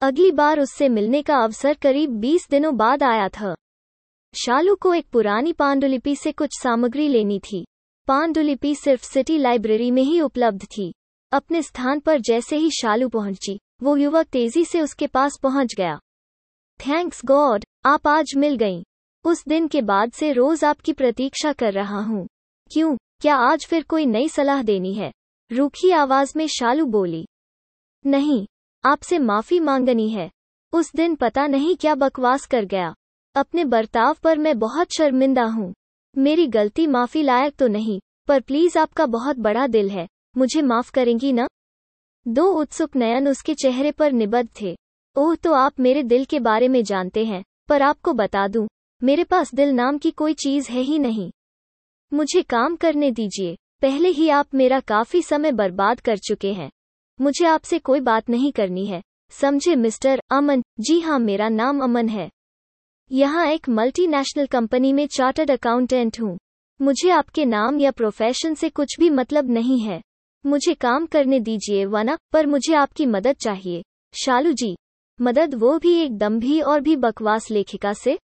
अगली 0.01 0.31
बार 0.31 0.59
उससे 0.59 0.89
मिलने 0.89 1.21
का 1.21 1.37
अवसर 1.37 1.73
करीब 1.73 2.19
20 2.19 2.49
दिनों 2.49 2.75
बाद 2.77 3.03
आया 3.03 3.27
था। 3.29 3.55
शालू 4.33 4.75
को 4.75 4.93
एक 4.93 5.07
पुरानी 5.11 5.53
पांडुलिपि 5.53 6.15
से 6.15 6.31
कुछ 6.31 6.59
सामग्री 6.61 7.07
लेनी 7.07 7.39
थी। 7.39 7.65
पांडुलिपि 8.07 8.75
सिर्फ़ 8.75 9.03
सिटी 9.03 9.37
लाइब्रेरी 9.37 9.91
में 9.91 10.03
ही 10.03 10.19
उपलब्ध 10.21 10.63
थी। 10.63 10.93
अपने 11.33 11.61
स्थान 11.61 11.99
पर 11.99 12.19
जैसे 12.19 12.55
ही 12.55 12.71
शालू 12.71 13.09
पहुँची, 13.09 13.59
वो 13.83 13.97
युवक 13.97 14.25
तेज़ी 14.25 14.65
से 14.65 14.81
उसके 14.81 15.07
पास 15.07 15.39
पहुँच 15.43 15.75
गया। 15.77 15.99
थैंक्स 16.79 17.21
गॉड, 17.25 17.65
आप 17.85 18.07
आज 18.07 18.33
मिल 18.37 18.55
गईं। 18.55 18.83
उस 19.25 19.43
दिन 19.47 19.67
के 19.67 19.81
बाद 19.81 20.11
से 20.11 20.31
रोज 20.31 20.63
आपकी 20.63 20.93
प्रतीक्षा 20.93 21.53
कर 21.53 21.73
रहा 21.73 21.99
हूँ। 21.99 22.27
क्यों, 22.71 22.95
क्या 22.95 23.35
आज 23.35 23.65
फिर 23.65 23.83
कोई 23.83 24.05
नई 24.05 24.29
सलाह 24.29 24.63
देनी 24.63 24.93
है? 24.93 25.11
रूखी 25.51 25.91
आवाज़ 25.91 26.33
में 26.37 26.47
शालू 26.47 26.85
बोली। 26.85 27.27
नहीं, 28.05 28.47
आपसे 28.85 29.19
माफ़ी 29.19 29.59
मांगनी 29.59 30.09
है। 30.09 30.31
उस 30.73 30.91
दिन 30.95 31.15
पता 31.15 31.47
नहीं 31.47 31.75
क्या 31.75 31.95
बकवास 31.95 32.45
कर 32.45 32.65
गया। 32.65 32.93
अपने 33.35 33.65
बर्ताव 33.65 34.17
पर 34.23 34.37
मैं 34.37 34.59
बहुत 34.59 34.87
शर्मिंदा 34.97 35.43
हूँ। 35.43 35.73
मेरी 36.17 36.47
गलती 36.47 36.87
माफ़ी 36.87 37.23
लायक 37.23 37.55
तो 37.55 37.67
नहीं, 37.67 37.99
पर 38.27 38.41
प्लीज़ 38.41 38.79
आपका 38.79 39.05
बहुत 39.05 39.35
बड़ा 39.35 39.67
दिल 39.67 39.89
है। 39.89 40.07
मुझे 40.37 40.61
माफ़ 40.61 40.91
करेंगी 40.91 41.33
ना? 41.33 41.47
दो 42.27 42.47
उत्सुक 42.51 42.95
नयन 42.95 43.27
उसके 43.27 43.53
चेहरे 43.53 43.91
पर 43.91 44.11
निबद्ध 44.11 44.49
थे। 44.61 44.75
ओह 45.17 45.35
तो 45.35 45.53
आप 45.53 45.79
मेरे 45.79 46.03
दिल 46.03 46.25
के 46.25 46.39
बारे 46.39 46.67
में 46.67 46.83
जानते 46.83 47.25
हैं, 47.25 47.43
पर 47.69 47.81
आपको 47.81 48.13
बता 48.13 48.47
दूँ, 48.47 48.67
मेरे 49.03 49.23
पास 49.23 49.55
दिल 49.55 49.69
नाम 49.69 49.97
की 49.97 50.11
कोई 50.11 50.33
चीज़ 50.33 50.71
है 50.71 50.81
ही 50.81 50.99
नहीं। 50.99 51.31
मुझे 52.13 52.41
काम 52.41 52.75
करने 52.75 53.11
दीजिए, 53.11 53.55
पहले 53.81 54.09
ही 54.09 54.29
आप 54.29 54.55
मेरा 54.55 54.79
काफ़ी 54.79 55.21
समय 55.21 55.51
बर्बाद 55.51 55.99
कर 55.99 56.17
चुके 56.17 56.53
हैं। 56.53 56.71
मुझे 57.21 57.45
आपसे 57.45 57.79
कोई 57.79 57.99
बात 57.99 58.29
नहीं 58.29 58.51
करनी 58.51 58.85
है। 58.85 59.01
समझे 59.31 59.75
मिस्टर 59.75 60.21
अमन? 60.31 60.61
जी 60.79 60.99
हाँ 60.99 61.19
मेरा 61.19 61.49
नाम 61.49 61.83
अमन 61.83 62.09
है। 62.09 62.29
यहाँ 63.11 63.47
एक 63.47 63.69
मल्टीनेशनल 63.69 64.45
कंपनी 64.45 64.93
में 64.93 65.07
चार्टर्ड 65.07 65.51
अकाउंटेंट 65.51 66.19
हूँ। 66.21 66.37
मुझे 66.81 67.09
आपके 67.09 67.45
नाम 67.45 67.79
या 67.79 67.91
प्रोफेशन 67.91 68.53
से 68.53 68.69
कुछ 68.69 68.95
भी 68.99 69.09
मतलब 69.09 69.49
नहीं 69.49 69.79
है। 69.79 70.01
मुझे 70.45 70.73
काम 70.73 71.05
करने 71.05 71.39
दीजिए 71.39 71.85
वना 71.85 72.17
पर 72.33 72.45
मुझे 72.45 72.73
आपकी 72.73 73.05
मदद 73.05 73.35
चाहिए। 73.35 73.83
शालू 74.25 74.51
जी, 74.51 74.77
मदद 75.21 75.53
वो 75.53 75.79
भी 75.79 75.93
एक 75.93 76.17
दम्भी 76.17 76.61
और 76.61 76.81
भी 76.81 76.95
बकवास 76.95 77.51
लेखिका 77.51 77.93
से? 77.93 78.19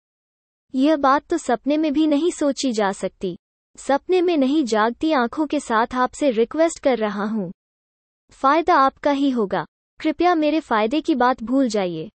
यह 0.75 0.95
बात 0.95 1.27
तो 1.27 1.37
सपने 1.37 1.77
में 1.77 1.93
भी 1.93 2.07
नहीं 2.07 2.31
सोची 2.31 2.71
जा 2.71 2.91
सकती। 2.91 3.37
सपने 3.77 4.21
में 4.21 4.37
नहीं 4.37 4.65
जागती 4.65 5.11
आँखों 5.11 5.47
के 5.47 5.59
साथ 5.59 5.87
आपसे 5.95 6.29
रिक्वेस्ट 6.29 6.79
कर 6.79 6.97
रहा 6.97 7.23
हूँ। 7.23 7.51
फ़ायदा 8.31 8.75
आपका 8.75 9.11
ही 9.11 9.29
होगा। 9.29 9.65
कृपया 9.99 10.35
मेरे 10.35 10.59
फ़ायदे 10.59 11.01
की 11.01 11.15
बात 11.15 11.43
भूल 11.43 11.67
जाइए। 11.67 12.09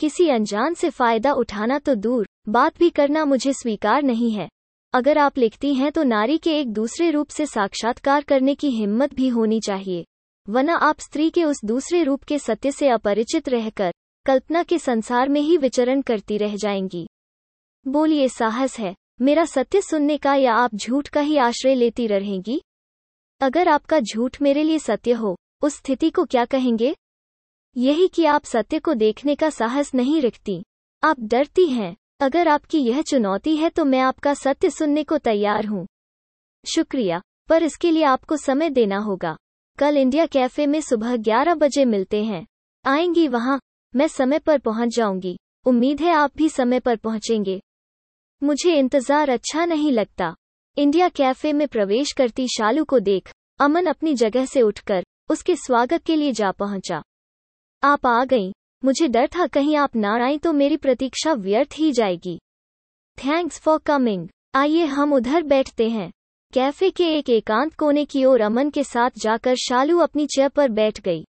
किसी 0.00 0.28
अनजान 0.28 0.74
से 0.74 0.90
फ़ायदा 0.90 1.32
उठाना 1.32 1.78
तो 1.78 1.94
दूर। 1.94 2.26
बात 2.48 2.78
भी 2.78 2.90
करना 2.90 3.24
मुझे 3.24 3.52
स्वीकार 3.52 4.02
नहीं 4.02 4.30
है। 4.30 4.48
अगर 4.96 5.18
आप 5.18 5.38
लिखती 5.38 5.74
हैं 5.74 5.92
तो 5.92 6.02
नारी 6.02 6.38
के 6.38 6.58
एक 6.58 6.72
दूसरे 6.72 7.10
रूप 7.10 7.28
से 7.28 7.46
साक्षात्कार 7.46 8.22
करने 8.22 8.54
की 8.54 8.70
हिम्मत 8.70 9.14
भी 9.14 9.28
होनी 9.28 9.60
चाहिए। 9.60 10.04
वरना 10.48 10.74
आप 10.74 11.00
स्त्री 11.00 11.30
के 11.30 11.44
उस 11.44 11.56
दूसरे 11.64 12.02
रूप 12.02 12.22
के 12.22 12.38
सत्य 12.38 12.72
से 12.72 12.88
अपरिचित 12.88 13.48
रहकर, 13.48 13.92
कल्पना 14.26 14.62
के 14.62 14.78
संसार 14.78 15.28
में 15.28 15.40
ही 15.40 15.56
विचरण 15.56 16.02
करती 16.02 16.36
रह 16.36 16.56
जाएँगी। 16.56 17.08
बोलिए, 17.88 18.28
साहस 18.28 18.78
है, 18.78 18.94
मेरा 19.20 19.44
सत्य 19.44 19.80
सुनने 19.80 20.18
का 20.18 20.34
या 20.34 20.54
आप 20.54 20.74
झूठ 20.74 21.08
का 21.08 21.20
ही 21.20 21.36
आश्रय 21.36 21.74
लेती 21.74 22.06
रहेंगी? 22.06 22.62
अगर 23.40 23.68
आपका 23.68 24.00
झूठ 24.00 24.42
मेरे 24.42 24.62
लिए 24.62 24.78
सत्य 24.78 25.12
हो, 25.12 25.36
उस 25.62 25.74
स्थिति 25.74 26.10
को 26.10 26.24
क्या 26.24 26.44
कहेंगे? 26.44 26.96
यही 27.76 28.08
कि 28.08 28.24
आप 28.24 28.44
सत्य 28.44 28.78
को 28.78 28.94
देखने 28.94 29.34
का 29.34 29.50
साहस 29.50 29.94
नहीं 29.94 30.22
रखती। 30.22 30.64
आप 31.04 31.20
डरती 31.20 31.66
हैं। 31.66 31.96
अगर 32.20 32.48
आपकी 32.48 32.78
यह 32.78 33.02
चुनौती 33.02 33.56
है 33.56 33.68
तो 33.70 33.84
मैं 33.84 34.00
आपका 34.00 34.34
सत्य 34.34 34.70
सुनने 34.70 35.04
को 35.04 35.18
तैयार 35.18 35.66
हूँ। 35.66 35.86
शुक्रिया, 36.64 37.20
पर 37.48 37.62
इसके 37.62 37.90
लिए 37.90 38.04
आपको 38.04 38.36
समय 38.36 38.70
देना 38.70 38.98
होगा। 38.98 39.36
कल 39.78 39.96
इंडिया 39.96 40.26
कैफ़े 40.26 40.66
में 40.66 40.80
सुबह 40.80 41.16
11 41.16 41.54
बजे 41.54 41.84
मिलते 41.84 42.24
हैं। 42.24 42.46
आएँगी 42.84 43.28
वहाँ, 43.28 43.60
मैं 43.94 44.08
समय 44.08 44.38
पर 44.38 44.58
पहुँच 44.58 44.96
जाऊँगी। 44.96 45.36
उम्मीद 45.66 46.00
है 46.00 46.12
आप 46.12 46.36
भी 46.36 46.48
समय 46.48 46.80
पर 46.80 46.96
पहुँचेंगे। 46.96 47.60
मुझे 48.42 48.78
इंतज़ार 48.78 49.30
अच्छा 49.30 49.64
नहीं 49.64 49.92
लगता। 49.92 50.34
इंडिया 50.76 51.08
कैफ़े 51.08 51.52
में 51.52 51.68
प्रवेश 51.68 52.12
करती 52.12 52.48
शालू 52.48 52.84
को 52.84 52.98
देख, 52.98 53.32
अमन 53.60 53.86
अपनी 53.86 54.14
जगह 54.14 54.44
से 54.44 54.62
उठकर, 54.62 55.04
उसके 55.30 55.56
स्वागत 55.56 56.04
के 56.04 56.16
लिए 56.16 56.32
जा 56.32 56.52
पहुँचा। 56.52 57.02
आप 57.82 58.06
आ 58.06 58.24
गईं। 58.24 58.52
मुझे 58.84 59.08
डर 59.08 59.26
था, 59.26 59.46
कहीं 59.46 59.76
आप 59.76 59.96
ना 59.96 60.14
आए 60.24 60.38
तो 60.38 60.52
मेरी 60.52 60.76
प्रतीक्षा 60.76 61.32
व्यर्थ 61.32 61.74
ही 61.78 61.92
जाएगी। 61.92 62.38
थैंक्स 63.18 63.60
फॉर 63.60 63.78
कमिंग 63.78 64.28
आइए 64.54 64.84
हम 64.84 65.12
उधर 65.12 65.42
बैठते 65.42 65.88
हैं। 65.88 66.10
कैफ़े 66.52 66.90
के 66.90 67.04
एक 67.04 67.30
एकांत 67.30 67.74
कोने 67.74 68.04
की 68.04 68.24
ओर 68.24 68.40
अमन 68.40 68.70
के 68.70 68.84
साथ 68.84 69.10
जाकर 69.18 69.54
शालू 69.54 69.98
अपनी 69.98 70.26
चेयर 70.26 70.48
पर 70.48 70.68
बैठ 70.68 71.00
गई। 71.00 71.24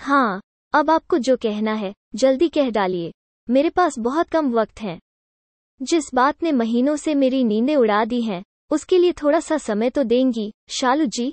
हाँ 0.00 0.40
अब 0.74 0.90
आपको 0.90 1.18
जो 1.18 1.36
कहना 1.36 1.72
है, 1.72 1.92
जल्दी 2.14 2.48
कह 2.48 2.70
डालिए। 2.70 3.12
मेरे 3.50 3.70
पास 3.70 3.98
बहुत 3.98 4.28
कम 4.28 4.50
वक्त 4.50 4.80
है। 4.80 4.98
जिस 5.82 6.04
बात 6.14 6.42
ने 6.42 6.52
महीनों 6.52 6.96
से 6.96 7.14
मेरी 7.14 7.44
नींदें 7.44 7.76
उड़ा 7.76 8.04
दी 8.04 8.20
हैं, 8.20 8.42
उसके 8.70 8.98
लिए 8.98 9.12
थोड़ा 9.12 9.40
सा 9.40 9.56
समय 9.56 9.90
तो 9.90 10.02
देंगी। 10.02 10.52
शालू 10.68 11.06
जी, 11.06 11.32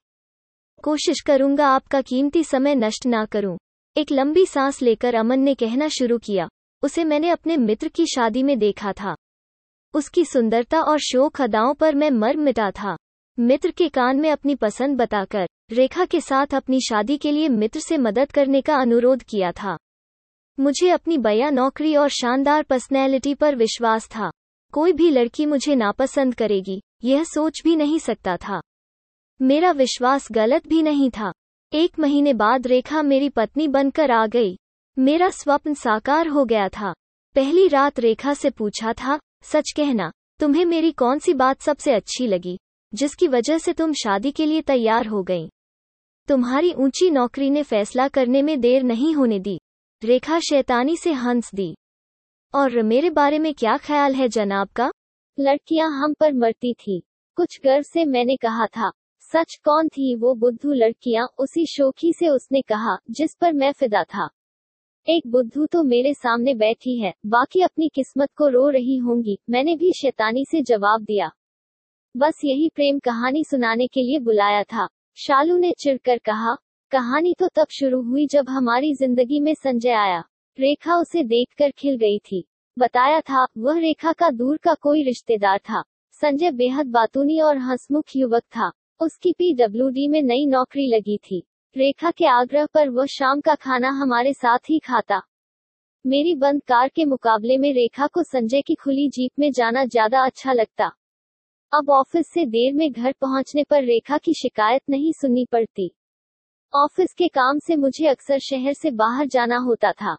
कोशिश 0.84 1.22
करूँगा 1.22 1.68
आपका 1.68 2.02
कीमती 2.02 2.44
समय 2.44 2.76
नष्ट 2.76 3.06
ना 3.06 3.26
करूँ। 3.26 3.58
एक 3.98 4.12
लंबी 4.12 4.46
सांस 4.46 4.82
लेकर 4.82 5.16
अमन 5.16 5.40
ने 5.40 5.56
कहना 5.56 5.88
शुरू 5.88 6.18
किया, 6.18 6.48
उसे 6.84 7.04
मैंने 7.04 7.30
अपने 7.30 7.58
मित्र 7.58 7.88
की 7.88 8.06
शादी 8.06 8.44
में 8.44 8.60
देखा 8.60 8.94
था। 8.94 9.16
उसकी 9.94 10.26
सुंदरता 10.26 10.82
और 10.82 11.00
शोक 11.00 11.42
अदाओं 11.42 11.74
पर 11.74 11.96
मैं 11.96 12.12
मर 12.12 12.38
मिटा 12.38 12.72
था। 12.72 12.98
मित्र 13.40 13.72
के 13.72 13.90
कान 13.90 14.20
में 14.20 14.32
अपनी 14.32 14.56
पसंद 14.56 14.98
बताकर, 14.98 15.48
रेखा 15.72 16.06
के 16.06 16.22
साथ 16.22 16.54
अपनी 16.54 16.80
शादी 16.80 17.18
के 17.18 17.32
लिए 17.32 17.50
मित्र 17.50 17.80
से 17.80 17.98
मदद 17.98 18.32
करने 18.32 18.62
का 18.62 18.76
अनुरोध 18.76 19.24
किया 19.24 19.52
था। 19.52 19.78
मुझे 20.60 20.90
अपनी 20.90 21.18
बया 21.18 21.50
नौकरी 21.50 21.96
और 21.96 22.10
शानदार 22.10 22.64
पर्सनैलिटी 22.64 23.34
पर 23.34 23.56
विश्वास 23.56 24.08
था। 24.08 24.32
कोई 24.72 24.94
भी 24.94 25.10
लड़की 25.12 25.46
मुझे 25.46 25.76
नापसंद 25.76 26.36
करेगी, 26.36 26.82
यह 27.04 27.24
सोच 27.24 27.62
भी 27.64 27.76
नहीं 27.76 28.00
सकता 28.00 28.38
था। 28.38 28.62
मेरा 29.42 29.72
विश्वास 29.72 30.28
गलत 30.32 30.68
भी 30.68 30.82
नहीं 30.82 31.10
था। 31.10 31.32
एक 31.74 32.00
महीने 32.00 32.34
बाद 32.34 32.68
रेखा 32.68 33.02
मेरी 33.02 33.30
पत्नी 33.30 33.68
बनकर 33.68 34.12
आ 34.12 34.28
गई। 34.28 34.58
मेरा 35.00 35.30
स्वप्न 35.30 35.74
साकार 35.74 36.28
हो 36.28 36.46
गया 36.46 36.70
था। 36.70 36.94
पहली 37.36 37.68
रात 37.68 38.00
रेखा 38.00 38.34
से 38.34 38.50
पूछा 38.50 38.94
था, 38.94 39.20
सच 39.44 39.74
कहना, 39.76 40.12
तुम्हें 40.40 40.66
मेरी 40.66 40.92
कौन 40.92 41.20
सी 41.20 41.34
बात 41.34 41.62
सबसे 41.62 41.94
अच्छी 41.94 42.28
लगी, 42.28 42.60
जिसकी 42.94 43.28
वजह 43.28 43.58
से 43.58 43.74
तुम 43.74 43.94
शादी 43.94 44.32
के 44.32 44.46
लिए 44.46 44.62
तैयार 44.62 45.08
हो 45.08 45.24
गई? 45.24 45.50
तुम्हारी 46.28 46.74
ऊँची 46.74 47.10
नौकरी 47.10 47.50
ने 47.50 47.64
फैसला 47.64 48.08
करने 48.08 48.42
में 48.42 48.62
देर 48.62 48.84
नहीं 48.84 49.14
होने 49.14 49.40
दी। 49.40 49.60
रेखा 50.04 50.40
शैतानी 50.40 50.98
से 50.98 51.14
हंस 51.14 51.56
दी। 51.56 51.76
और 52.54 52.82
मेरे 52.82 53.10
बारे 53.10 53.40
में 53.40 53.54
क्या 53.54 53.78
ख्याल 53.78 54.14
है 54.16 54.30
जनाब 54.30 54.68
का? 54.68 54.92
लड़कियाँ 55.40 55.90
हम 55.90 56.14
पर 56.14 56.34
मरती 56.34 56.74
थी। 56.74 57.02
कुछ 57.36 57.60
गर्व 57.64 57.82
से 57.82 58.06
मैंने 58.06 58.36
कहा 58.36 58.66
था 58.66 58.92
सच 59.34 59.56
कौन 59.64 59.88
थी 59.88 60.16
वो 60.16 60.34
बुद्धू 60.36 60.74
लड़कियाँ, 60.74 61.28
उसी 61.40 61.66
शोखी 61.66 62.14
से 62.14 62.30
उसने 62.30 62.62
कहा, 62.62 62.98
जिस 63.12 63.36
पर 63.36 63.54
मैं 63.54 63.72
फिदा 63.72 64.04
था। 64.04 64.30
एक 65.08 65.28
बुद्धू 65.28 65.66
तो 65.66 65.84
मेरे 65.84 66.14
सामने 66.14 66.54
बैठी 66.54 66.98
है, 67.00 67.14
बाकी 67.26 67.62
अपनी 67.62 67.90
किस्मत 67.90 68.30
को 68.38 68.48
रो 68.48 68.70
रही 68.70 68.98
होंगी, 68.98 69.38
मैंने 69.50 69.76
भी 69.76 69.92
शैतानी 69.94 70.46
से 70.46 70.62
जवाब 70.62 71.02
दिया। 71.02 71.32
बस 72.16 72.42
यही 72.46 72.70
प्रेम 72.70 73.00
कहानी 73.00 73.44
सुनाने 73.44 73.88
के 73.88 74.02
लिए 74.02 74.20
बुलाया 74.20 74.64
था। 74.64 74.88
शालू 75.18 75.58
ने 75.58 75.74
चिढ़कर 75.80 76.18
कहा, 76.18 76.56
कहानी 76.92 77.36
तो 77.40 77.48
तब 77.48 77.68
शुरू 77.70 78.02
हुई 78.02 78.28
जब 78.28 78.50
हमारी 78.50 78.94
ज़िंदगी 78.94 79.40
में 79.40 79.54
संजय 79.54 79.92
आया। 79.92 80.24
रेखा 80.60 80.96
उसे 80.96 81.24
देखकर 81.24 81.72
खिल 81.72 81.98
गई 81.98 82.20
थी। 82.20 82.46
बताया 82.78 83.22
था, 83.22 83.48
वह 83.58 83.80
रेखा 83.80 84.14
का 84.14 84.30
दूर 84.30 84.58
का 84.58 84.74
कोई 84.74 85.04
रिश्तेदार 85.04 85.58
था। 85.60 85.84
संजय 86.22 86.52
बेहद 86.52 86.88
बातूनी 86.88 87.40
और 87.40 87.58
हंसमुख 87.58 88.16
युवक 88.16 88.44
था। 88.44 88.72
उसकी 89.02 89.32
पीडब्ल्यूडी 89.32 90.08
में 90.08 90.22
नई 90.22 90.46
नौकरी 90.46 90.88
लगी 90.88 91.18
थी। 91.18 91.44
रेखा 91.76 92.12
के 92.12 92.26
आग्रह 92.26 92.66
पर 92.66 92.90
वह 92.90 93.06
शाम 93.06 93.42
का 93.42 93.56
खाना 93.56 93.90
हमारे 93.90 94.34
साथ 94.34 94.70
ही 94.70 94.80
खाता। 94.80 95.22
मेरी 96.06 96.36
बंद 96.36 96.62
कार 96.64 96.88
के 96.88 97.06
मुकाबले 97.06 97.58
में 97.58 97.74
रेखा 97.74 98.08
को 98.08 98.24
संजय 98.24 98.62
की 98.62 98.76
खुली 98.76 99.08
जीप 99.10 99.32
में 99.40 99.52
जाना 99.52 99.86
ज़्यादा 99.86 100.24
अच्छा 100.26 100.54
लगता। 100.54 100.92
अब 101.74 101.90
ऑफ़िस 101.90 102.28
से 102.28 102.46
देर 102.46 102.74
में 102.74 102.92
घर 102.92 103.12
पहुँचने 103.12 103.64
पर 103.64 103.84
रेखा 103.84 104.18
की 104.18 104.34
शिकायत 104.34 104.82
नहीं 104.90 105.12
सुननी 105.12 105.46
पड़ती। 105.46 105.92
ऑफ़िस 106.74 107.14
के 107.14 107.28
काम 107.28 107.60
से 107.60 107.76
मुझे 107.76 108.08
अक्सर 108.08 108.40
शहर 108.40 108.74
से 108.74 108.92
बाहर 108.92 109.28
जाना 109.28 109.58
होता 109.58 109.92
था। 109.92 110.18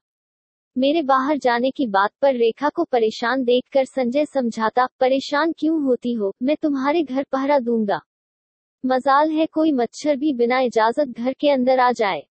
मेरे 0.76 1.02
बाहर 1.02 1.38
जाने 1.38 1.70
की 1.70 1.86
बात 1.86 2.10
पर 2.22 2.34
रेखा 2.34 2.68
को 2.68 2.84
परेशान 2.84 3.44
देखकर 3.44 3.84
संजय 3.84 4.24
समझाता, 4.24 4.86
परेशान 5.00 5.52
क्यों 5.52 5.82
होती 5.82 6.12
हो? 6.12 6.34
मैं 6.42 6.56
तुम्हारे 6.56 7.02
घर 7.02 7.22
पहरा 7.22 7.58
दूँगा। 7.58 8.00
मजाल 8.86 9.30
है 9.30 9.46
कोई 9.46 9.72
मच्छर 9.72 10.16
भी 10.16 10.32
बिना 10.32 10.60
इजाज़त 10.60 11.08
घर 11.08 11.32
के 11.32 11.50
अंदर 11.50 11.80
आ 11.80 11.92
जाए। 11.92 12.26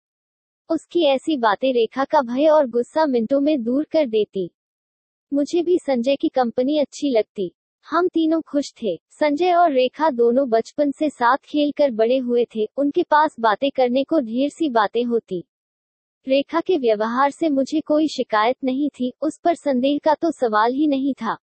उसकी 0.70 1.04
ऐसी 1.04 1.37
बातें 1.37 1.72
रेखा 1.72 2.04
का 2.04 2.20
भय 2.20 2.46
और 2.46 2.66
गुस्सा 2.66 3.06
मिनटों 3.06 3.40
में 3.40 3.62
दूर 3.62 3.84
कर 3.84 4.06
देती। 4.06 4.50
मुझे 5.34 5.62
भी 5.62 5.78
संजय 5.78 6.16
की 6.16 6.28
कंपनी 6.28 6.78
अच्छी 6.78 7.11
लगती। 7.11 7.54
हम 7.90 8.08
तीनों 8.08 8.40
खुश 8.40 8.75
थे। 8.82 8.96
संजय 9.11 9.52
और 9.52 9.72
रेखा 9.72 10.11
दोनों 10.11 10.49
बचपन 10.49 10.90
से 10.90 11.11
साथ 11.11 11.37
खेलकर 11.37 11.90
बड़े 11.90 12.18
हुए 12.18 12.46
थे। 12.56 12.68
उनके 12.76 13.02
पास 13.02 13.37
बातें 13.40 13.70
करने 13.70 14.04
को 14.04 14.20
ढेर 14.20 14.50
सी 14.50 14.68
बातें 14.68 15.04
होती। 15.04 15.44
रेखा 16.28 16.61
के 16.61 16.78
व्यवहार 16.78 17.30
से 17.30 17.49
मुझे 17.49 17.80
कोई 17.80 18.08
शिकायत 18.08 18.56
नहीं 18.64 18.90
थी। 18.90 19.12
उस 19.22 19.38
पर 19.38 19.54
संदेह 19.54 19.99
का 20.04 20.14
तो 20.14 20.30
सवाल 20.30 20.72
ही 20.72 20.87
नहीं 20.87 21.14
था। 21.14 21.37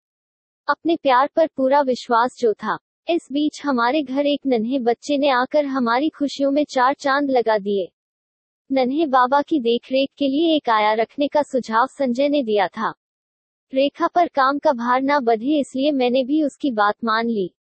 अपने 0.68 0.96
प्यार 0.96 1.30
पर 1.36 1.46
पूरा 1.46 1.80
विश्वास 1.80 2.38
जो 2.38 2.52
था। 2.52 2.78
इस 3.08 3.28
बीच 3.32 3.62
हमारे 3.64 4.02
घर 4.02 4.26
एक 4.26 4.40
नन्हे 4.46 4.78
बच्चे 4.78 5.18
ने 5.18 5.28
आकर 5.28 5.64
हमारी 5.64 6.08
खुशियों 6.08 6.50
में 6.50 6.64
चार 6.64 6.94
चाँद 6.94 7.30
लगा 7.30 7.58
दिए। 7.58 7.88
नन्हे 8.72 9.06
बाबा 9.06 9.42
की 9.42 9.60
देखरेख 9.60 10.10
के 10.18 10.28
लिए 10.28 10.56
एक 10.56 10.68
आया 10.68 10.92
रखने 10.92 11.28
का 11.28 11.42
सुझाव 11.42 11.86
संजय 11.86 12.28
ने 12.28 12.42
दिया 12.42 12.68
था। 12.68 12.94
रेखा 13.74 14.06
पर 14.06 14.28
काम 14.28 14.58
का 14.58 14.72
भार 14.72 15.02
ना 15.02 15.20
बढ़े 15.20 15.58
इसलिए 15.58 15.92
मैंने 15.92 16.24
भी 16.24 16.42
उसकी 16.42 16.70
बात 16.70 16.94
मान 17.04 17.26
ली। 17.26 17.54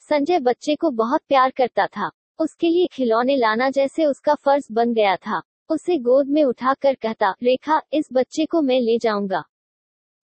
संजय 0.00 0.38
बच्चे 0.38 0.74
को 0.74 0.90
बहुत 0.90 1.20
प्यार 1.28 1.50
करता 1.50 1.86
था। 1.86 2.10
उसके 2.40 2.68
लिए 2.68 2.86
खिलौने 2.86 3.36
लाना 3.36 3.70
जैसे 3.70 4.04
उसका 4.04 4.34
फ़र्ज़ 4.34 4.72
बन 4.72 4.94
गया 4.94 5.16
था। 5.16 5.42
उसे 5.70 5.98
गोद 5.98 6.28
में 6.28 6.44
उठाकर 6.44 6.94
कहता, 6.94 7.34
रेखा, 7.42 7.82
इस 7.92 8.08
बच्चे 8.12 8.46
को 8.46 8.62
मैं 8.62 8.80
ले 8.80 8.98
जाऊँगा। 8.98 9.44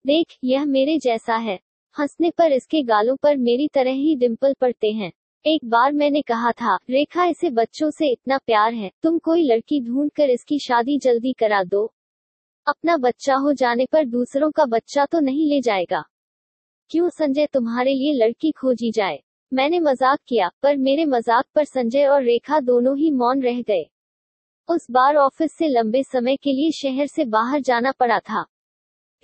देख, 0.07 0.39
यह 0.45 0.65
मेरे 0.65 0.99
जैसा 0.99 1.37
है। 1.37 1.70
हंसने 1.97 2.31
पर 2.31 2.53
इसके 2.53 2.83
गालों 2.83 3.17
पर 3.17 3.37
मेरी 3.37 3.69
तरह 3.69 3.91
ही 3.91 4.15
डिम्पल 4.17 4.55
पड़ते 4.61 4.91
हैं। 4.93 5.13
एक 5.45 5.65
बार 5.65 5.93
मैंने 5.93 6.21
कहा 6.23 6.51
था, 6.53 6.77
रेखा, 6.91 7.25
इसे 7.25 7.51
बच्चों 7.51 7.91
से 7.91 8.09
इतना 8.09 8.39
प्यार 8.39 8.75
है, 8.75 8.91
तुम 9.03 9.19
कोई 9.19 9.43
लड़की 9.45 9.81
ढूंढ 9.81 10.11
कर 10.11 10.31
इसकी 10.31 10.59
शादी 10.59 10.99
जल्दी 10.99 11.33
करा 11.33 11.63
दो। 11.65 11.85
अपना 12.67 12.97
बच्चा 12.97 13.35
हो 13.35 13.53
जाने 13.53 13.87
पर 13.87 14.05
दूसरों 14.05 14.51
का 14.51 14.65
बच्चा 14.65 15.07
तो 15.07 15.21
नहीं 15.21 15.49
ले 15.51 15.61
जाएगा। 15.61 16.05
क्यों 16.91 17.09
संजय 17.09 17.47
तुम्हारे 17.47 17.95
लिए 17.95 18.13
लड़की 18.15 18.51
खोजी 18.51 18.91
जाए? 18.91 19.19
मैंने 19.53 19.81
मज़ाक 19.81 20.19
किया, 20.29 20.51
पर 20.63 20.77
मेरे 20.77 21.05
मज़ाक 21.05 21.45
पर 21.55 21.65
संजय 21.65 22.07
और 22.07 22.23
रेखा 22.23 22.61
दोनों 22.61 22.97
ही 22.99 23.11
मौन 23.11 23.43
रह 23.43 23.61
गए। 23.63 23.85
उस 24.69 24.87
बार 24.91 25.17
ऑफ़िस 25.17 25.53
से 25.53 25.69
लंबे 25.69 26.03
समय 26.03 26.37
के 26.37 26.53
लिए 26.53 26.71
शहर 26.71 27.07
से 27.07 27.25
बाहर 27.25 27.61
जाना 27.61 27.93
पड़ा 27.93 28.19
था। 28.21 28.45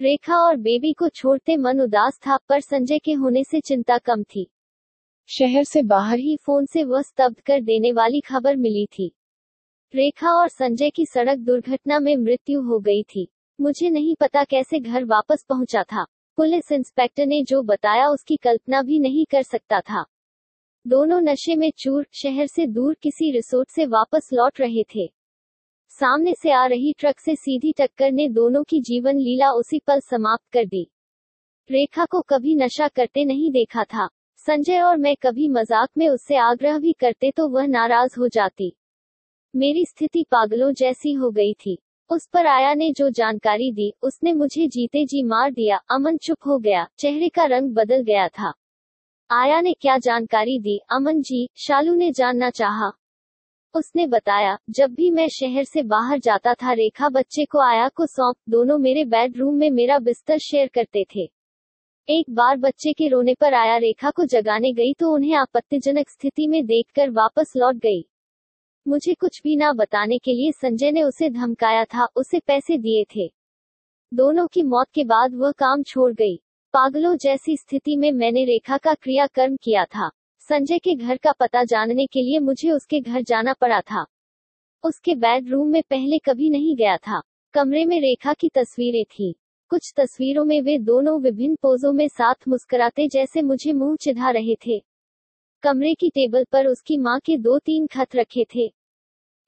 रेखा 0.00 0.36
और 0.36 0.56
बेबी 0.56 0.92
को 0.92 1.08
छोड़ते 1.08 1.56
मन 1.56 1.80
उदास 1.80 2.18
था, 2.18 2.36
पर 2.36 2.60
संजय 2.60 2.98
के 2.98 3.12
होने 3.12 3.44
से 3.44 3.60
चिंता 3.60 3.98
कम 3.98 4.22
थी। 4.22 4.50
शहर 5.28 5.64
से 5.64 5.82
बाहर 5.82 6.18
ही 6.18 6.36
फ़ोन 6.36 6.66
से 6.66 6.84
वह 6.84 7.02
स्तब्ध 7.02 7.40
कर 7.40 7.60
देने 7.60 7.92
वाली 7.92 8.20
खबर 8.20 8.56
मिली 8.56 8.86
थी। 8.86 9.16
रेखा 9.94 10.30
और 10.30 10.48
संजय 10.48 10.90
की 10.90 11.06
सड़क 11.06 11.38
दुर्घटना 11.38 11.98
में 11.98 12.16
मृत्यु 12.16 12.62
हो 12.62 12.78
गई 12.78 13.02
थी। 13.02 13.28
मुझे 13.60 13.90
नहीं 13.90 14.16
पता 14.20 14.44
कैसे 14.44 14.80
घर 14.80 15.04
वापस 15.04 15.46
पहुँचा 15.48 15.82
था। 15.82 16.04
पुलिस 16.36 16.72
इंस्पेक्टर 16.72 17.26
ने 17.26 17.42
जो 17.42 17.62
बताया 17.62 18.08
उसकी 18.08 18.36
कल्पना 18.36 18.82
भी 18.82 18.98
नहीं 18.98 19.26
कर 19.26 19.42
सकता 19.42 19.80
था। 19.80 20.04
दोनों 20.86 21.20
नशे 21.20 21.56
में 21.56 21.72
चूर, 21.78 22.06
शहर 22.12 22.46
से 22.46 22.66
दूर 22.66 22.94
किसी 22.94 23.32
रिसोर्ट 23.32 23.68
से 23.70 23.86
वापस 23.86 24.30
लौट 24.32 24.60
रहे 24.60 24.84
थे। 24.94 25.15
सामने 26.00 26.34
से 26.34 26.50
आ 26.50 26.66
रही 26.66 26.92
ट्रक 26.98 27.20
से 27.20 27.34
सीधी 27.36 27.72
टक्कर 27.72 28.10
ने 28.12 28.28
दोनों 28.28 28.62
की 28.64 28.80
जीवन 28.80 29.18
लीला 29.18 29.50
उसी 29.50 29.78
पल 29.78 30.00
समाप्त 30.00 30.44
कर 30.52 30.64
दी। 30.64 30.82
रेखा 31.70 32.04
को 32.04 32.20
कभी 32.20 32.54
नशा 32.54 32.88
करते 32.88 33.24
नहीं 33.24 33.50
देखा 33.50 33.84
था। 33.84 34.08
संजय 34.38 34.80
और 34.80 34.96
मैं 34.96 35.14
कभी 35.16 35.48
मज़ाक 35.48 35.88
में 35.98 36.08
उससे 36.08 36.36
आग्रह 36.36 36.78
भी 36.78 36.92
करते 36.92 37.30
तो 37.30 37.48
वह 37.48 37.66
नाराज़ 37.66 38.18
हो 38.18 38.28
जाती। 38.28 38.72
मेरी 39.54 39.84
स्थिति 39.84 40.24
पागलों 40.30 40.72
जैसी 40.72 41.12
हो 41.12 41.30
गई 41.30 41.54
थी। 41.54 41.78
उस 42.10 42.28
पर 42.32 42.46
आया 42.46 42.74
ने 42.74 42.92
जो 42.92 43.08
जानकारी 43.10 43.72
दी, 43.72 43.92
उसने 44.02 44.32
मुझे 44.32 44.68
जीते 44.68 45.04
जी 45.04 45.22
मार 45.22 45.50
दिया, 45.50 45.80
अमन 45.90 46.16
चुप 46.16 46.46
हो 46.46 46.58
गया, 46.58 46.86
चेहरे 46.98 47.28
का 47.28 47.44
रंग 47.44 47.74
बदल 47.74 48.02
गया 48.02 48.28
था। 48.28 48.52
आया 49.30 49.60
ने 49.60 49.72
क्या 49.72 49.98
जानकारी 49.98 50.58
दी, 50.58 50.78
अमन 50.90 51.22
जी, 51.22 51.48
शालू 51.56 51.94
ने 51.94 52.12
जानना 52.12 52.50
चाहा। 52.50 52.92
उसने 53.76 54.06
बताया, 54.06 54.59
जब 54.71 54.95
भी 54.95 55.11
मैं 55.11 55.28
शहर 55.28 55.64
से 55.64 55.83
बाहर 55.83 56.18
जाता 56.18 56.54
था, 56.54 56.73
रेखा 56.73 57.09
बच्चे 57.09 57.45
को 57.45 57.59
आया 57.59 57.88
को 57.88 58.06
सौंप, 58.06 58.37
दोनों 58.49 58.78
मेरे 58.78 59.04
बेडरूम 59.04 59.54
में 59.54 59.71
मेरा 59.71 59.99
बिस्तर 59.99 60.38
शेयर 60.38 60.68
करते 60.68 61.06
थे। 61.16 61.30
एक 62.09 62.26
बार 62.30 62.56
बच्चे 62.56 62.92
के 62.92 63.09
रोने 63.09 63.35
पर 63.35 63.54
आया, 63.54 63.76
रेखा 63.76 64.11
को 64.11 64.25
जगाने 64.25 64.73
गई 64.73 64.95
तो 64.95 65.11
उन्हें 65.11 65.35
आपत्तिजनक 65.35 66.11
स्थिति 66.11 66.47
में 66.47 66.66
देखकर 66.66 67.11
वापस 67.11 67.52
लौट 67.56 67.76
गई। 67.76 68.09
मुझे 68.88 69.14
कुछ 69.14 69.42
भी 69.42 69.56
ना 69.56 69.73
बताने 69.73 70.18
के 70.18 70.33
लिए 70.33 70.52
संजय 70.52 70.90
ने 70.90 71.02
उसे 71.02 71.30
धमकाया 71.30 71.85
था, 71.85 72.09
उसे 72.16 72.40
पैसे 72.40 72.78
दिए 72.78 73.04
थे। 73.16 73.33
दोनों 74.14 74.47
की 74.47 74.62
मौत 74.62 74.87
के 74.95 75.04
बाद 75.04 75.35
वह 75.35 75.52
काम 75.52 75.83
छोड़ 75.83 76.12
गई। 76.12 76.37
पागलों 76.73 77.16
जैसी 77.16 77.56
स्थिति 77.56 77.97
में 77.97 78.12
मैंने 78.12 78.45
रेखा 78.45 78.76
का 78.76 78.95
क्रियाकर्म 78.95 79.56
किया 79.56 79.85
था। 79.85 80.11
संजय 80.50 80.78
के 80.78 80.94
घर 80.94 81.16
का 81.16 81.32
पता 81.32 81.64
जानने 81.64 82.06
के 82.06 82.22
लिए 82.22 82.38
मुझे 82.38 82.70
उसके 82.70 83.00
घर 83.00 83.22
जाना 83.22 83.52
पड़ा 83.52 83.80
था। 83.80 84.06
उसके 84.84 85.14
बेडरूम 85.14 85.68
में 85.68 85.82
पहले 85.90 86.18
कभी 86.18 86.50
नहीं 86.50 86.76
गया 86.76 86.96
था। 86.96 87.22
कमरे 87.54 87.84
में 87.84 88.00
रेखा 88.00 88.32
की 88.32 88.48
तस्वीरें 88.48 89.04
थी। 89.04 89.34
कुछ 89.68 89.92
तस्वीरों 89.96 90.44
में 90.44 90.62
वे 90.62 90.78
दोनों 90.78 91.20
विभिन्न 91.20 91.54
पोजों 91.54 91.92
में 91.92 92.08
साथ 92.08 92.34
मुस्कुराते 92.48 93.08
जैसे 93.08 93.42
मुझे 93.42 93.72
मुँह 93.72 93.96
चिढ़ा 93.96 94.30
रहे 94.30 94.56
थे। 94.66 94.82
कमरे 95.62 95.94
की 95.94 96.10
टेबल 96.10 96.44
पर 96.52 96.66
उसकी 96.66 96.98
माँ 96.98 97.20
के 97.20 97.36
दो 97.36 97.58
तीन 97.58 97.86
खत 97.86 98.16
रखे 98.16 98.46
थे। 98.54 98.72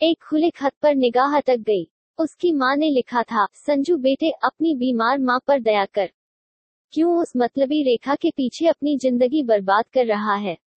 एक 0.00 0.22
खुले 0.22 0.50
खत 0.50 0.72
पर 0.82 0.94
निगाह 0.94 1.36
अटक 1.36 1.56
गई। 1.56 1.90
उसकी 2.18 2.52
माँ 2.52 2.76
ने 2.76 2.90
लिखा 2.90 3.22
था, 3.22 3.46
संजू 3.54 3.96
बेटे, 3.96 4.30
अपनी 4.30 4.74
बीमार 4.74 5.18
माँ 5.18 5.40
पर 5.46 5.60
दया 5.60 5.84
कर। 5.84 6.10
क्यों 6.92 7.18
उस 7.18 7.32
मतलबी 7.36 7.82
रेखा 7.82 8.14
के 8.14 8.30
पीछे 8.30 8.66
अपनी 8.66 8.98
ज़िंदगी 8.98 9.42
बर्बाद 9.42 9.84
कर 9.92 10.06
रहा 10.06 10.34
है? 10.34 10.67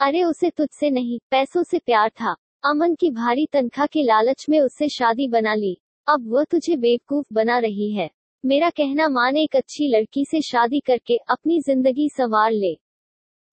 अरे 0.00 0.24
उसे 0.24 0.50
तुझसे 0.50 0.90
नहीं, 0.90 1.18
पैसों 1.30 1.62
से 1.62 1.78
प्यार 1.78 2.08
था। 2.08 2.36
अमन 2.64 2.94
की 2.94 3.10
भारी 3.10 3.46
तनख्वाह 3.46 3.86
के 3.86 4.02
लालच 4.02 4.46
में 4.48 4.60
उससे 4.60 4.88
शादी 4.88 5.28
बना 5.28 5.54
ली। 5.54 5.80
अब 6.08 6.32
वह 6.32 6.44
तुझे 6.44 6.76
बेवकूफ़ 6.76 7.26
बना 7.32 7.58
रही 7.58 7.92
है। 7.92 8.10
मेरा 8.44 8.70
कहना 8.70 9.08
मान 9.08 9.36
एक 9.36 9.56
अच्छी 9.56 9.88
लड़की 9.88 10.24
से 10.24 10.40
शादी 10.40 10.80
करके 10.80 11.16
अपनी 11.16 11.60
ज़िंदगी 11.60 12.08
संवार 12.08 12.52
ले। 12.52 12.74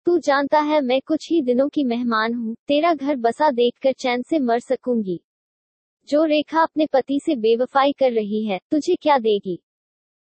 तू 0.05 0.17
जानता 0.19 0.59
है 0.59 0.81
मैं 0.81 1.01
कुछ 1.01 1.29
ही 1.29 1.41
दिनों 1.41 1.69
की 1.69 1.83
मेहमान 1.83 2.33
हूँ, 2.33 2.55
तेरा 2.67 2.93
घर 2.93 3.15
बसा 3.15 3.51
देखकर 3.51 3.91
चैन 3.91 4.21
से 4.21 4.39
मर 4.39 4.59
सकूँगी। 4.59 5.21
जो 6.09 6.23
रेखा 6.23 6.61
अपने 6.61 6.85
पति 6.85 7.19
से 7.19 7.35
बेवफाई 7.35 7.91
कर 7.91 8.11
रही 8.11 8.45
है, 8.45 8.59
तुझे 8.71 8.95
क्या 8.95 9.17
देगी? 9.17 9.63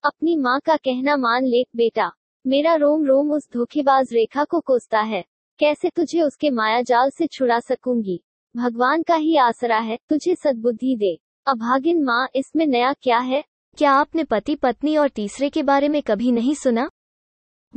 अपनी 0.03 0.37
माँ 0.37 0.59
का 0.59 0.75
कहना 0.75 1.17
मान 1.17 1.45
ले, 1.45 1.65
बेटा। 1.75 2.11
मेरा 2.47 2.75
रोम 2.75 3.05
रोम 3.05 3.31
उस 3.31 3.51
धोखेबाज 3.53 4.13
रेखा 4.13 4.43
को 4.43 4.59
कोसता 4.59 4.99
है। 4.99 5.30
कैसे 5.61 5.89
तुझे 5.89 6.21
उसके 6.21 6.49
माया 6.49 6.81
जाल 6.81 7.09
से 7.09 7.27
छुड़ा 7.27 7.59
सकूँगी? 7.59 8.23
भगवान 8.57 9.03
का 9.03 9.15
ही 9.15 9.37
आसरा 9.37 9.77
है, 9.77 9.97
तुझे 10.09 10.35
सद्बुद्धि 10.35 10.95
दे। 10.95 11.19
अभागिन 11.47 12.03
माँ, 12.03 12.27
इसमें 12.35 12.67
नया 12.67 12.93
क्या 12.93 13.19
है? 13.19 13.43
क्या 13.77 13.91
आपने 13.91 14.23
पति, 14.23 14.55
पत्नी 14.55 14.97
और 14.97 15.09
तीसरे 15.09 15.49
के 15.49 15.63
बारे 15.63 15.87
में 15.87 16.01
कभी 16.01 16.31
नहीं 16.31 16.55
सुना? 16.55 16.89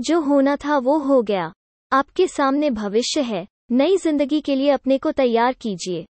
जो 0.00 0.20
होना 0.20 0.56
था 0.56 0.78
वो 0.78 0.98
हो 0.98 1.22
गया। 1.22 1.52
आपके 1.92 2.26
सामने 2.26 2.70
भविष्य 2.70 3.20
है। 3.20 3.46
नई 3.72 3.96
ज़िंदगी 3.96 4.40
के 4.40 4.54
लिए 4.54 4.70
अपने 4.70 4.98
को 4.98 5.12
तैयार 5.12 5.52
कीजिए। 5.52 6.06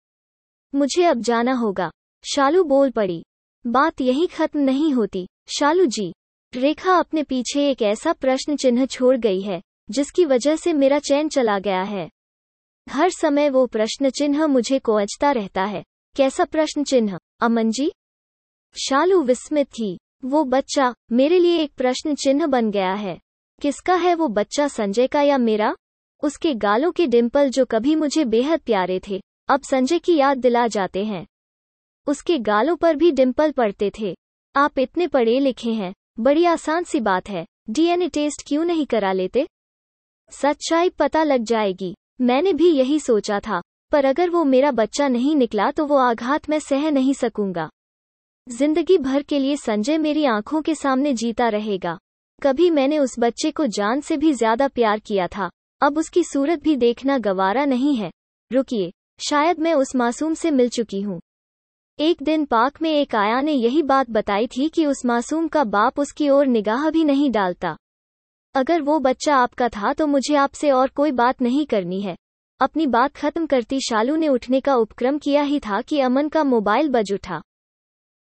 मुझे 0.76 1.06
अब 1.06 1.20
जाना 1.20 1.54
होगा। 1.54 1.92
शालू 2.36 2.64
बोल 2.64 2.92
पड़ी। 2.92 3.24
बात 3.68 4.02
यही 4.02 4.28
खत्म 4.28 4.60
नहीं 4.60 4.94
होती। 4.94 5.28
शालू 5.60 5.86
जी, 5.86 6.14
रेखा 6.56 6.94
अपने 6.94 7.24
पीछे 7.24 7.70
एक 7.70 7.82
ऐसा 7.82 8.14
प्रश्न 8.14 8.56
चिन्ह 8.56 8.86
छोड़ 8.86 9.18
गई 9.18 9.42
है। 9.42 9.62
जिसकी 9.92 10.26
वजह 10.26 10.56
से 10.56 10.74
मेरा 10.74 11.00
चैन 11.00 11.30
चला 11.30 11.60
गया 11.60 11.82
है। 11.82 12.10
हर 12.90 13.10
समय 13.10 13.50
वो 13.50 13.66
प्रश्न 13.66 14.10
चिन्ह 14.10 14.48
मुझे 14.48 14.80
कोचता 14.80 15.32
रहता 15.32 15.64
है। 15.64 15.84
कैसा 16.16 16.46
प्रश्न 16.46 16.84
चिन्ह? 16.84 17.20
अमन 17.42 17.72
जी? 17.72 17.92
शालू 18.88 19.22
विस्मित 19.22 19.68
थी। 19.68 20.00
वो 20.26 20.44
बच्चा, 20.44 20.94
मेरे 21.12 21.40
लिए 21.40 21.58
एक 21.58 21.74
प्रश्न 21.74 22.16
चिन्ह 22.16 22.48
बन 22.48 22.72
गया 22.72 22.94
है। 22.94 23.20
किसका 23.62 23.96
है 23.96 24.16
वो 24.16 24.28
बच्चा 24.28 24.68
संजय 24.68 25.08
का 25.08 25.22
या 25.22 25.38
मेरा? 25.38 25.76
उसके 26.24 26.54
गालों 26.54 26.92
के 26.92 27.08
डिम्पल 27.08 27.50
जो 27.50 27.66
कभी 27.66 27.96
मुझे 27.96 28.26
बेहद 28.26 28.60
प्यारे 28.60 29.02
थे, 29.08 29.22
अब 29.48 29.62
संजय 29.62 30.00
की 30.00 30.16
याद 30.16 30.38
दिला 30.38 30.68
जाते 30.68 31.06
हैं। 31.06 31.28
उसके 32.08 32.38
गालों 32.38 32.76
पर 32.76 32.96
भी 32.96 33.12
डिम्पल 33.12 33.52
पड़ते 33.52 33.92
थे। 34.00 34.16
आप 34.56 34.80
इतने 34.80 35.08
पढ़े 35.08 35.40
लिखे 35.40 35.74
हैं। 35.74 35.94
बड़ी 36.20 36.46
आसान 36.46 36.84
सी 36.84 37.00
बात 37.00 37.30
है। 37.30 37.46
डीएनए 37.70 38.08
टेस्ट 38.08 38.48
क्यों 38.48 38.66
नहीं 38.66 38.86
करा 38.86 39.12
लेते? 39.12 39.48
सच्चाई 40.32 40.90
पता 40.90 41.24
लग 41.24 41.44
जाएगी। 41.44 41.94
मैंने 42.22 42.54
भी 42.54 42.70
यही 42.70 43.00
सोचा 43.00 43.40
था, 43.40 43.62
पर 43.92 44.06
अगर 44.06 44.30
वो 44.30 44.44
मेरा 44.44 44.72
बच्चा 44.72 45.08
नहीं 45.08 45.36
निकला 45.36 45.70
तो 45.72 45.86
वो 45.86 45.98
आघात 45.98 46.50
मैं 46.50 46.60
सह 46.60 46.90
नहीं 46.92 47.14
सकूँगा। 47.14 47.70
ज़िंदगी 48.48 48.98
भर 48.98 49.22
के 49.22 49.40
लिए 49.40 49.56
संजय 49.58 49.98
मेरी 49.98 50.26
आँखों 50.26 50.62
के 50.62 50.76
सामने 50.76 51.14
जीता 51.14 51.50
रहेगा। 51.50 51.98
कभी 52.42 52.70
मैंने 52.70 53.00
उस 53.00 53.16
बच्चे 53.20 53.52
को 53.52 53.66
जान 53.68 54.02
से 54.02 54.18
भी 54.18 54.34
ज़्यादा 54.34 54.68
प्यार 54.68 55.00
किया 55.00 55.28
था। 55.28 55.50
अब 55.82 55.98
उसकी 55.98 56.24
सूरत 56.24 56.64
भी 56.64 56.76
देखना 56.76 57.18
गवारा 57.18 57.66
नहीं 57.66 57.96
है। 57.96 58.12
रुकिए, 58.52 58.92
शायद 59.20 59.60
मैं 59.60 59.74
उस 59.74 59.96
मासूम 59.96 60.34
से 60.34 60.52
मिल 60.52 60.70
चुकी 60.70 61.02
हूँ। 61.02 61.20
एक 62.00 62.24
दिन 62.24 62.46
पाक 62.46 62.82
में 62.82 62.90
एक 62.92 63.16
आया 63.16 63.42
ने 63.42 63.54
यही 63.54 63.82
बात 63.84 64.10
बताई 64.10 64.48
थी 64.48 64.68
कि 64.70 64.86
उस 64.86 65.06
मासूम 65.06 65.48
का 65.48 65.64
बाप 65.66 66.00
उसकी 66.00 66.30
ओर 66.30 66.46
निगाह 66.48 66.90
भी 66.90 67.04
नहीं 67.04 67.30
डालता। 67.32 67.76
अगर 68.56 68.82
वो 68.82 69.00
बच्चा 69.00 69.36
आपका 69.36 69.70
था 69.70 69.94
तो 69.94 70.08
मुझे 70.08 70.36
आपसे 70.36 70.72
और 70.72 70.90
कोई 70.90 71.12
बात 71.12 71.42
नहीं 71.42 71.66
करनी 71.66 72.02
है। 72.02 72.16
अपनी 72.62 72.88
बात 72.88 73.16
खत्म 73.16 73.46
करती 73.46 73.80
शालू 73.80 74.16
ने 74.16 74.28
उठने 74.28 74.60
का 74.60 74.76
उपक्रम 74.76 75.18
किया 75.18 75.42
ही 75.42 75.60
था 75.60 75.82
कि 75.82 76.00
अमन 76.00 76.30
का 76.30 76.44
मोबाइल 76.44 76.90
बज 76.90 77.14
उठा। 77.14 77.42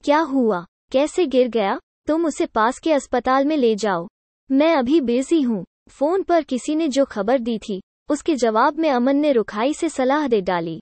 क्या 0.03 0.19
हुआ? 0.19 0.65
कैसे 0.91 1.25
गिर 1.25 1.47
गया? 1.47 1.79
तुम 2.07 2.25
उसे 2.25 2.45
पास 2.45 2.79
के 2.79 2.93
अस्पताल 2.93 3.45
में 3.45 3.57
ले 3.57 3.75
जाओ। 3.75 4.07
मैं 4.51 4.75
अभी 4.75 5.01
बिज़ी 5.01 5.41
हूँ। 5.41 5.65
फ़ोन 5.89 6.23
पर 6.23 6.43
किसी 6.43 6.75
ने 6.75 6.87
जो 6.87 7.05
खबर 7.05 7.39
दी 7.39 7.57
थी, 7.57 7.81
उसके 8.09 8.35
जवाब 8.35 8.79
में 8.79 8.89
अमन 8.91 9.15
ने 9.15 9.31
रुखाई 9.31 9.73
से 9.73 9.89
सलाह 9.89 10.27
दे 10.27 10.41
डाली। 10.41 10.81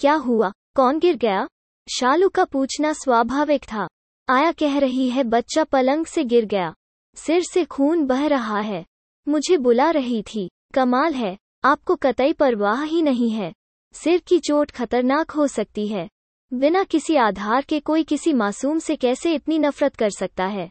क्या 0.00 0.14
हुआ? 0.14 0.52
कौन 0.74 0.98
गिर 0.98 1.16
गया? 1.16 1.46
शालू 1.88 2.28
का 2.28 2.44
पूछना 2.44 2.92
स्वाभाविक 2.92 3.64
था। 3.64 3.88
आया 4.28 4.52
कह 4.52 4.78
रही 4.78 5.10
है, 5.10 5.24
बच्चा 5.24 5.64
पलंग 5.64 6.06
से 6.06 6.24
गिर 6.24 6.44
गया। 6.44 6.74
सिर 7.16 7.42
से 7.52 7.64
खून 7.64 8.06
बह 8.06 8.26
रहा 8.26 8.60
है। 8.60 8.84
मुझे 9.28 9.56
बुला 9.56 9.90
रही 9.90 10.22
थी। 10.22 10.50
कमाल 10.74 11.14
है। 11.14 11.38
आपको 11.64 11.96
कतई 11.96 12.32
परवाह 12.32 12.82
ही 12.82 13.02
नहीं 13.02 13.30
है। 13.30 13.52
सिर 13.92 14.20
की 14.20 14.38
चोट 14.38 14.70
खतरनाक 14.70 15.30
हो 15.30 15.46
सकती 15.46 15.88
है। 15.88 16.08
बिना 16.54 16.84
किसी 16.84 17.16
आधार 17.16 17.62
के 17.62 17.80
कोई 17.80 18.04
किसी 18.04 18.32
मासूम 18.32 18.78
से 18.78 18.96
कैसे 18.96 19.34
इतनी 19.34 19.58
नफरत 19.58 19.96
कर 19.96 20.10
सकता 20.10 20.46
है? 20.46 20.70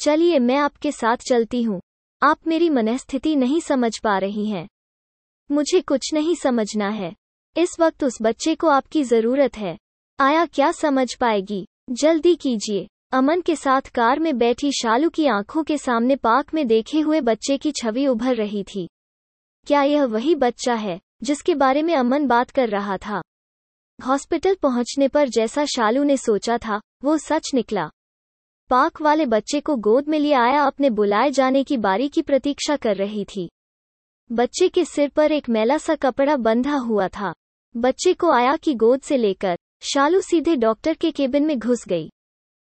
चलिए 0.00 0.38
मैं 0.38 0.56
आपके 0.56 0.92
साथ 0.92 1.16
चलती 1.16 1.62
हूँ। 1.62 1.80
आप 2.22 2.46
मेरी 2.46 2.70
मनस्थिति 2.70 3.36
नहीं 3.36 3.60
समझ 3.60 3.98
पा 3.98 4.18
रही 4.18 4.46
हैं। 4.46 4.68
मुझे 5.52 5.80
कुछ 5.80 6.14
नहीं 6.14 6.34
समझना 6.34 6.88
है। 6.88 7.14
इस 7.56 7.76
वक्त 7.80 8.04
उस 8.04 8.18
बच्चे 8.22 8.54
को 8.54 8.66
आपकी 8.68 9.04
ज़रूरत 9.04 9.56
है। 9.56 9.78
आया 10.20 10.46
क्या 10.46 10.72
समझ 10.72 11.14
पाएगी? 11.14 11.66
जल्दी 11.90 12.34
कीजिए। 12.34 12.88
अमन 13.16 13.40
के 13.40 13.56
साथ 13.56 13.80
कार 13.80 14.18
में 14.18 14.38
बैठी 14.38 14.72
शालू 14.72 15.10
की 15.10 15.26
आँखों 15.26 15.64
के 15.64 15.78
सामने 15.78 16.16
पार्क 16.16 16.54
में 16.54 16.66
देखे 16.66 17.00
हुए 17.00 17.20
बच्चे 17.20 17.58
की 17.58 17.72
छवि 17.72 18.06
उभर 18.06 18.34
रही 18.34 18.64
थी। 18.64 18.88
क्या 19.66 19.82
यह 19.82 20.04
वही 20.04 20.34
बच्चा 20.34 20.74
है, 20.74 21.00
जिसके 21.22 21.54
बारे 21.54 21.82
में 21.82 21.94
अमन 21.94 22.26
बात 22.26 22.50
कर 22.50 22.68
रहा 22.68 22.96
था? 22.96 23.22
हॉस्पिटल 24.06 24.54
पहुँचने 24.54 25.08
पर 25.08 25.28
जैसा 25.28 25.64
शालू 25.64 26.02
ने 26.02 26.16
सोचा 26.16 26.58
था, 26.58 26.80
वो 27.04 27.18
सच 27.18 27.50
निकला। 27.54 27.90
पाक 28.68 29.00
वाले 29.00 29.26
बच्चे 29.26 29.60
को 29.60 29.76
गोद 29.76 30.08
में 30.08 30.18
लिए 30.18 30.34
आया 30.34 30.62
अपने 30.62 30.90
बुलाए 30.90 31.30
जाने 31.30 31.64
की 31.64 31.76
बारी 31.76 32.08
की 32.08 32.22
प्रतीक्षा 32.22 32.76
कर 32.76 32.96
रही 32.96 33.24
थी। 33.24 33.50
बच्चे 34.32 34.68
के 34.68 34.84
सिर 34.84 35.08
पर 35.08 35.32
एक 35.32 35.48
मैला 35.48 35.78
सा 35.78 35.94
कपड़ा 35.94 36.36
बंधा 36.36 36.76
हुआ 36.76 37.08
था। 37.08 37.34
बच्चे 37.76 38.14
को 38.14 38.30
आया 38.30 38.56
की 38.56 38.74
गोद 38.74 39.00
से 39.00 39.16
लेकर, 39.16 39.58
शालू 39.80 40.20
सीधे 40.20 40.56
डॉक्टर 40.56 40.94
के 40.94 41.10
केबिन 41.10 41.46
में 41.46 41.58
घुस 41.58 41.84
गई। 41.88 42.10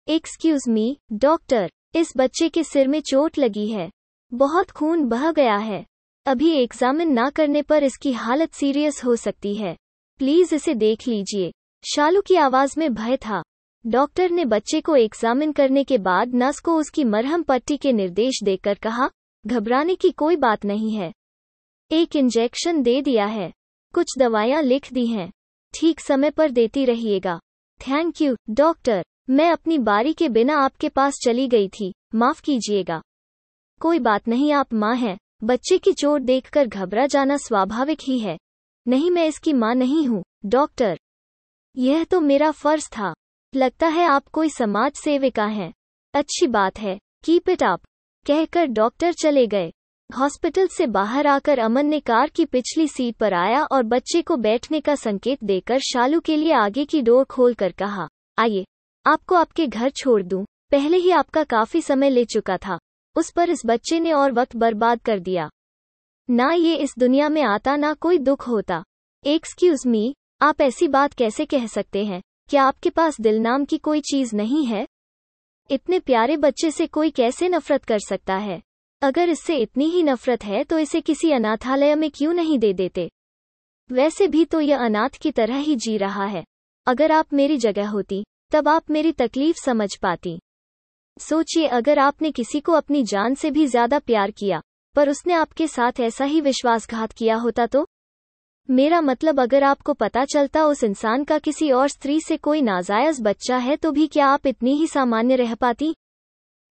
एक्सक्यूज 0.08 0.60
मी 0.68 0.98
डॉक्टर 1.12 1.70
इस 1.94 2.12
बच्चे 2.16 2.48
के 2.48 2.64
सिर 2.64 2.88
में 2.88 3.00
चोट 3.00 3.38
लगी 3.38 3.66
है। 3.66 3.90
बहुत 4.34 4.70
खून 4.70 5.04
बह 5.04 5.32
गया 5.32 5.56
है। 5.56 5.86
अभी 6.26 6.50
एग्जामिन 6.50 7.12
ना 7.12 7.30
करने 7.30 7.62
पर 7.62 7.84
इसकी 7.84 8.12
हालत 8.12 8.52
सीरियस 8.52 9.04
हो 9.04 9.16
सकती 9.16 9.54
है। 9.54 9.76
प्लीज़ 10.18 10.54
इसे 10.54 10.74
देख 10.74 11.08
लीजिए। 11.08 11.52
शालू 11.94 12.20
की 12.20 12.36
आवाज़ 12.36 12.74
में 12.78 12.94
भय 12.94 13.16
था। 13.16 13.42
डॉक्टर 13.86 14.30
ने 14.30 14.44
बच्चे 14.44 14.80
को 14.80 14.96
एग्जामिन 14.96 15.52
करने 15.52 15.84
के 15.84 15.98
बाद 15.98 16.34
नर्स 16.34 16.60
को 16.60 16.76
उसकी 16.76 17.04
मरहम 17.04 17.42
पट्टी 17.42 17.76
के 17.76 17.92
निर्देश 17.92 18.40
देकर 18.44 18.74
कहा, 18.74 19.10
घबराने 19.46 19.94
की 19.94 20.10
कोई 20.10 20.36
बात 20.36 20.64
नहीं 20.64 20.92
है। 20.92 21.12
एक 21.90 22.16
इंजेक्शन 22.16 22.82
दे 22.82 23.02
दिया 23.02 23.26
है। 23.26 23.52
कुछ 23.94 24.18
दवाइयाँ 24.18 24.62
लिख 24.62 24.92
दी 24.92 25.06
हैं। 25.06 25.30
ठीक 25.74 26.00
समय 26.00 26.30
पर 26.30 26.50
देती 26.50 26.84
रहिएगा। 26.84 27.40
थैंक 27.80 28.22
यू 28.22 28.36
डॉक्टर 28.50 29.04
मैं 29.30 29.50
अपनी 29.50 29.78
बारी 29.78 30.12
के 30.12 30.28
बिना 30.28 30.56
आपके 30.56 30.88
पास 30.88 31.14
चली 31.24 31.48
गई 31.48 31.68
थी। 31.68 31.94
माफ़ 32.14 32.42
कीजिएगा। 32.42 33.02
कोई 33.80 33.98
बात 33.98 34.28
नहीं, 34.28 34.52
आप 34.52 34.74
माँ 34.74 34.96
हैं। 34.96 35.18
बच्चे 35.44 35.78
की 35.78 35.92
चोट 35.92 36.22
देखकर 36.22 36.66
घबरा 36.66 37.06
जाना 37.06 37.36
स्वाभाविक 37.36 37.98
ही 38.02 38.18
है। 38.18 38.38
नहीं, 38.88 39.10
मैं 39.10 39.26
इसकी 39.26 39.52
माँ 39.52 39.74
नहीं 39.74 40.06
हूँ, 40.06 40.24
डॉक्टर। 40.46 40.98
यह 41.76 42.04
तो 42.04 42.20
मेरा 42.20 42.50
फ़र्ज़ 42.50 42.88
था। 42.88 43.14
लगता 43.54 43.86
है 43.86 44.04
आप 44.04 44.28
कोई 44.28 44.48
समाज 44.48 44.92
सेविका 44.92 45.46
हैं। 45.46 45.72
अच्छी 46.14 46.46
बात 46.46 46.78
है। 46.78 46.98
Keep 47.24 47.48
it 47.48 47.62
up. 47.62 47.80
कहकर 48.26 48.66
डॉक्टर 48.66 49.12
चले 49.12 49.46
गए। 49.46 49.72
हॉस्पिटल 50.18 50.66
से 50.66 50.86
बाहर 50.86 51.26
आकर 51.26 51.58
अमन 51.58 51.86
ने 51.86 52.00
कार 52.00 52.30
की 52.30 52.44
पिछली 52.44 52.88
सीट 52.88 53.16
पर 53.16 53.34
आया 53.34 53.64
और 53.64 53.82
बच्चे 53.82 54.22
को 54.22 54.36
बैठने 54.36 54.80
का 54.80 54.94
संकेत 54.94 55.44
देकर 55.44 55.78
शालू 55.78 56.20
के 56.20 56.36
लिए 56.36 56.52
आगे 56.52 56.84
की 56.84 57.02
डोर 57.02 57.24
खोलकर 57.24 57.72
कहा, 57.72 58.08
आइए। 58.38 58.64
आपको 59.06 59.34
आपके 59.34 59.66
घर 59.66 59.90
छोड़ 59.90 60.22
दूँ। 60.22 60.44
पहले 60.70 60.96
ही 60.96 61.10
आपका 61.10 61.44
काफ़ी 61.44 61.82
समय 61.82 62.10
ले 62.10 62.24
चुका 62.24 62.56
था। 62.56 62.78
उस 63.16 63.30
पर 63.30 63.50
इस 63.50 63.62
बच्चे 63.66 64.00
ने 64.00 64.12
और 64.12 64.32
वक्त 64.32 64.56
बर्बाद 64.56 65.00
कर 65.00 65.18
दिया। 65.18 65.50
ना 66.30 66.52
ये 66.52 66.76
इस 66.76 66.94
दुनिया 66.98 67.28
में 67.28 67.42
आता, 67.42 67.76
ना 67.76 67.94
कोई 67.94 68.18
दुख 68.18 68.48
होता। 68.48 68.82
एक्सक्यूज 69.26 69.86
मी 69.86 70.14
आप 70.42 70.60
ऐसी 70.60 70.88
बात 70.88 71.12
कैसे 71.12 71.46
कह 71.46 71.66
सकते 71.66 72.04
हैं? 72.04 72.22
क्या 72.48 72.64
आपके 72.64 72.90
पास 72.90 73.20
दिल 73.20 73.38
नाम 73.38 73.64
की 73.64 73.78
कोई 73.78 74.00
चीज़ 74.00 74.36
नहीं 74.36 74.66
है? 74.66 74.86
इतने 75.70 75.98
प्यारे 75.98 76.36
बच्चे 76.36 76.70
से 76.70 76.86
कोई 76.86 77.10
कैसे 77.10 77.48
नफरत 77.48 77.84
कर 77.84 77.98
सकता 77.98 78.36
है? 78.36 78.62
अगर 79.02 79.28
इससे 79.28 79.56
इतनी 79.56 79.84
ही 79.84 80.02
नफरत 80.02 80.44
है 80.44 80.64
तो 80.64 80.78
इसे 80.78 81.00
किसी 81.00 81.32
अनाथालय 81.32 81.94
में 81.94 82.10
क्यों 82.10 82.32
नहीं 82.32 82.58
दे 82.58 82.72
देते? 82.72 83.10
वैसे 83.92 84.28
भी 84.28 84.44
तो 84.44 84.60
यह 84.60 84.78
अनाथ 84.78 85.18
की 85.22 85.30
तरह 85.30 85.56
ही 85.56 85.76
जी 85.76 85.96
रहा 85.96 86.24
है। 86.24 86.44
अगर 86.86 87.12
आप 87.12 87.32
मेरी 87.32 87.58
जगह 87.58 87.88
होती 87.88 88.24
तब 88.52 88.68
आप 88.68 88.90
मेरी 88.90 89.12
तकलीफ़ 89.12 89.56
समझ 89.56 89.96
पाती। 89.96 90.38
सोचिए, 91.20 91.66
अगर 91.66 91.98
आपने 91.98 92.30
किसी 92.30 92.60
को 92.60 92.72
अपनी 92.72 93.02
जान 93.04 93.34
से 93.34 93.50
भी 93.50 93.66
ज़्यादा 93.66 93.98
प्यार 93.98 94.30
किया, 94.30 94.60
पर 94.96 95.08
उसने 95.08 95.34
आपके 95.34 95.66
साथ 95.66 96.00
ऐसा 96.00 96.24
ही 96.24 96.40
विश्वासघात 96.40 97.12
किया 97.12 97.36
होता 97.36 97.66
तो? 97.66 97.86
मेरा 98.68 99.00
मतलब 99.00 99.40
अगर 99.40 99.62
आपको 99.62 99.92
पता 99.92 100.24
चलता 100.24 100.64
उस 100.64 100.84
इंसान 100.84 101.24
का 101.24 101.38
किसी 101.38 101.70
और 101.70 101.88
स्त्री 101.88 102.20
से 102.20 102.36
कोई 102.36 102.62
नाजायज 102.62 103.20
बच्चा 103.20 103.56
है 103.56 103.76
तो 103.76 103.92
भी 103.92 104.06
क्या 104.06 104.26
आप 104.26 104.46
इतनी 104.46 104.74
ही 104.74 104.86
सामान्य 104.86 105.36
रह 105.36 105.54
पाती? 105.54 105.94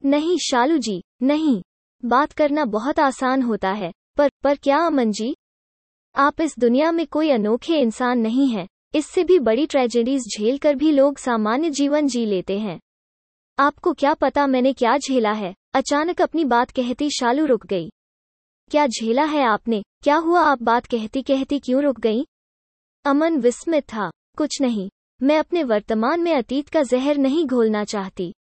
नहीं, 0.04 0.38
शालू 0.38 0.78
जी, 0.78 1.02
नहीं। 1.24 1.62
बात 2.04 2.32
करना 2.32 2.66
बहुत 2.66 3.00
आसान 3.00 3.42
होता 3.42 3.72
है, 3.72 3.92
पर 4.18 4.30
पर 4.44 4.56
क्या 4.56 4.78
अमन 4.78 5.12
जी? 5.12 5.36
आप 6.16 6.42
इस 6.42 6.56
दुनिया 6.60 6.92
में 6.92 7.06
कोई 7.08 7.30
अनोखे 7.30 7.80
इंसान 7.80 8.20
नहीं 8.20 8.48
है। 8.50 8.68
इससे 8.96 9.24
भी 9.24 9.40
बड़ी 9.40 9.66
ट्रेजेडीज 9.66 10.24
झेल 10.38 10.58
कर 10.58 10.76
भी 10.76 10.92
लोग 10.92 11.18
सामान्य 11.18 11.70
जीवन 11.70 12.08
जी 12.08 12.26
लेते 12.26 12.60
हैं। 12.60 12.80
आपको 13.60 13.94
क्या 13.94 14.14
पता 14.14 14.48
मैंने 14.48 14.74
क्या 14.74 14.98
झेला 14.98 15.32
है? 15.32 15.56
अचानक 15.74 16.22
अपनी 16.22 16.46
बात 16.46 16.72
कहती 16.72 17.10
शालू 17.10 17.46
रुक 17.46 17.66
गई। 17.66 17.90
क्या 18.72 18.88
झेला 18.88 19.24
है 19.24 19.44
आपने? 19.44 19.84
क्या 20.04 20.16
हुआ 20.16 20.42
आप 20.42 20.64
बात 20.64 20.86
कहती 20.86 21.22
कहती 21.22 21.60
क्यों 21.60 21.84
रुक 21.84 22.00
गई? 22.00 22.26
अमन 23.06 23.38
विस्मित 23.38 23.84
था। 23.84 24.10
कुछ 24.38 24.62
नहीं। 24.62 24.90
मैं 25.24 25.40
अपने 25.40 25.64
वर्तमान 25.64 26.22
में 26.22 26.34
अतीत 26.34 26.70
का 26.70 26.84
जहर 26.84 27.18
नहीं 27.18 27.46
घोलना 27.46 27.84
चाहती। 27.84 28.34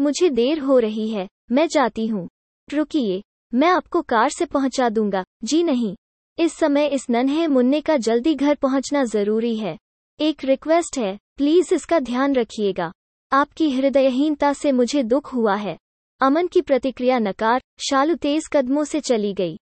मुझे 0.00 0.30
देर 0.30 0.58
हो 0.58 0.78
रही 0.78 1.08
है। 1.08 1.28
मैं 1.52 1.66
जाती 1.66 2.06
हूँ। 2.06 2.28
रुकिए। 2.72 3.22
मैं 3.54 3.68
आपको 3.68 4.02
कार 4.02 4.28
से 4.28 4.44
पहुँचा 4.44 4.88
दूँगा। 4.88 5.24
जी 5.44 5.62
नहीं। 5.62 5.96
इस 6.38 6.52
समय 6.52 6.86
इस 6.86 7.06
नन्हे 7.10 7.46
मुन्ने 7.46 7.80
का 7.80 7.96
जल्दी 7.96 8.34
घर 8.34 8.54
पहुँचना 8.54 9.04
ज़रूरी 9.04 9.56
है। 9.56 9.78
एक 10.20 10.44
रिक्वेस्ट 10.44 10.98
है 10.98 11.18
प्लीज़ 11.36 11.74
इसका 11.74 11.98
ध्यान 11.98 12.34
रखिएगा। 12.34 12.92
आपकी 13.32 13.70
हृदयहीनता 13.70 14.52
से 14.52 14.72
मुझे 14.72 15.02
दुख 15.02 15.34
हुआ 15.34 15.54
है। 15.54 15.78
अमन 16.20 16.46
की 16.46 16.60
प्रतिक्रिया 16.60 17.18
नकार, 17.18 17.62
शालू 17.90 18.14
तेज 18.14 18.48
कदमों 18.52 18.84
से 18.84 19.00
चली 19.00 19.34
गई। 19.34 19.58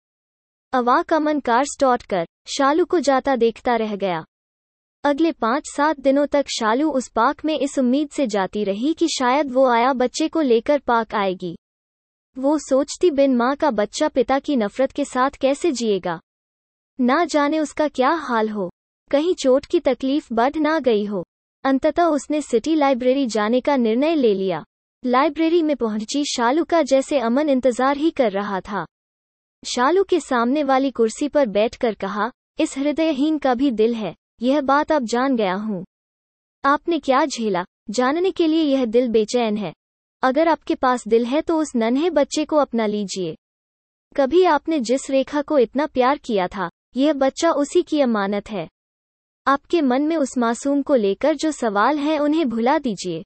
अवाक 0.72 1.12
अमन 1.12 1.40
कार 1.40 1.64
स्टॉट 1.64 2.02
कर, 2.02 2.26
शालू 2.46 2.84
को 2.84 3.00
जाता 3.00 3.36
देखता 3.36 3.76
रह 3.76 3.96
गया। 3.96 4.24
अगले 5.04 5.32
पाँच 5.32 5.62
सात 5.76 6.00
दिनों 6.00 6.26
तक 6.26 6.44
शालू 6.48 6.90
उस 6.90 7.08
पार्क 7.08 7.44
में 7.44 7.58
इस 7.58 7.78
उम्मीद 7.78 8.08
से 8.08 8.26
जाती 8.26 8.64
रही 8.64 8.94
कि 8.94 9.08
शायद 9.08 9.52
वो 9.52 9.68
आया 9.68 9.92
बच्चे 9.92 10.28
को 10.28 10.40
लेकर 10.40 10.78
पार्क 10.78 11.14
आएगी। 11.14 11.56
वो 12.38 12.58
सोचती 12.58 13.10
बिन 13.10 13.36
माँ 13.36 13.56
का 13.56 13.70
बच्चा 13.70 14.08
पिता 14.08 14.38
की 14.38 14.56
नफरत 14.56 14.92
के 14.92 15.04
साथ 15.04 15.30
कैसे 15.30 15.72
जिएगा। 15.72 16.20
ना 16.98 17.24
जाने 17.24 17.58
उसका 17.60 17.88
क्या 17.88 18.10
हाल 18.10 18.48
हो। 18.48 18.68
कहीं 19.10 19.34
चोट 19.34 19.66
की 19.66 19.80
तकलीफ़ 19.80 20.28
बढ़ 20.34 20.56
ना 20.56 20.78
गई 20.78 21.04
हो। 21.04 21.24
अंततः 21.64 22.04
उसने 22.04 22.40
सिटी 22.42 22.74
लाइब्रेरी 22.74 23.26
जाने 23.26 23.60
का 23.60 23.76
निर्णय 23.76 24.14
ले 24.14 24.32
लिया। 24.34 24.64
लाइब्रेरी 25.02 25.62
में 25.62 25.76
पहुँची 25.76 26.24
शालू 26.24 26.64
का 26.64 26.82
जैसे 26.82 27.18
अमन 27.18 27.48
इंतज़ार 27.48 27.96
ही 27.96 28.10
कर 28.10 28.32
रहा 28.32 28.60
था। 28.60 28.84
शालू 29.62 30.02
के 30.04 30.20
सामने 30.20 30.62
वाली 30.62 30.90
कुर्सी 30.90 31.28
पर 31.28 31.46
बैठकर 31.46 31.94
कहा, 31.94 32.30
इस 32.60 32.76
हृदयहीन 32.78 33.38
का 33.38 33.54
भी 33.54 33.70
दिल 33.70 33.94
है, 33.94 34.14
यह 34.42 34.60
बात 34.60 34.92
अब 34.92 35.04
जान 35.04 35.36
गया 35.36 35.54
हूँ। 35.54 35.84
आपने 36.64 36.98
क्या 36.98 37.24
झेला? 37.24 37.64
जानने 37.90 38.30
के 38.30 38.46
लिए 38.46 38.62
यह 38.62 38.84
दिल 38.84 39.08
बेचैन 39.08 39.56
है। 39.56 39.72
अगर 40.22 40.48
आपके 40.48 40.74
पास 40.74 41.06
दिल 41.08 41.24
है 41.24 41.42
तो 41.42 41.58
उस 41.58 41.72
नन्हे 41.76 42.10
बच्चे 42.10 42.44
को 42.44 42.56
अपना 42.56 42.86
लीजिए। 42.86 43.36
कभी 44.16 44.42
आपने 44.44 44.80
जिस 44.80 45.10
रेखा 45.10 45.42
को 45.42 45.58
इतना 45.58 45.86
प्यार 45.86 46.18
किया 46.18 46.48
था 46.48 46.68
यह 46.96 47.12
बच्चा 47.12 47.50
उसी 47.50 47.82
की 47.82 48.00
अमानत 48.00 48.50
है। 48.50 48.68
आपके 49.46 49.82
मन 49.82 50.02
में 50.02 50.16
उस 50.16 50.38
मासूम 50.38 50.82
को 50.82 50.94
लेकर 50.94 51.34
जो 51.34 51.50
सवाल 51.50 51.98
हैं 51.98 52.18
उन्हें 52.18 52.48
भुला 52.48 52.78
दीजिए। 52.78 53.24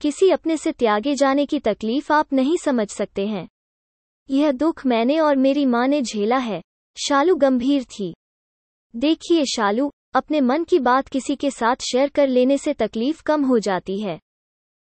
किसी 0.00 0.30
अपने 0.30 0.56
से 0.56 0.72
त्यागे 0.72 1.14
जाने 1.14 1.46
की 1.46 1.58
तकलीफ़ 1.58 2.12
आप 2.12 2.32
नहीं 2.32 2.56
समझ 2.56 2.88
सकते 2.88 3.26
हैं। 3.26 3.48
यह 4.30 4.52
दुख 4.52 4.86
मैंने 4.86 5.20
और 5.20 5.36
मेरी 5.36 5.66
माँ 5.66 5.88
ने 5.88 6.02
झेला 6.02 6.36
है। 6.36 6.62
शालू 7.08 7.34
गंभीर 7.34 7.84
थी। 7.84 8.14
देखिए 8.96 9.44
शालू, 9.44 9.90
अपने 10.14 10.40
मन 10.40 10.64
की 10.64 10.78
बात 10.78 11.08
किसी 11.08 11.36
के 11.36 11.50
साथ 11.50 11.76
शेयर 11.76 12.08
कर 12.08 12.28
लेने 12.28 12.58
से 12.58 12.74
तकलीफ़ 12.74 13.22
कम 13.22 13.44
हो 13.44 13.58
जाती 13.58 14.00
है। 14.00 14.20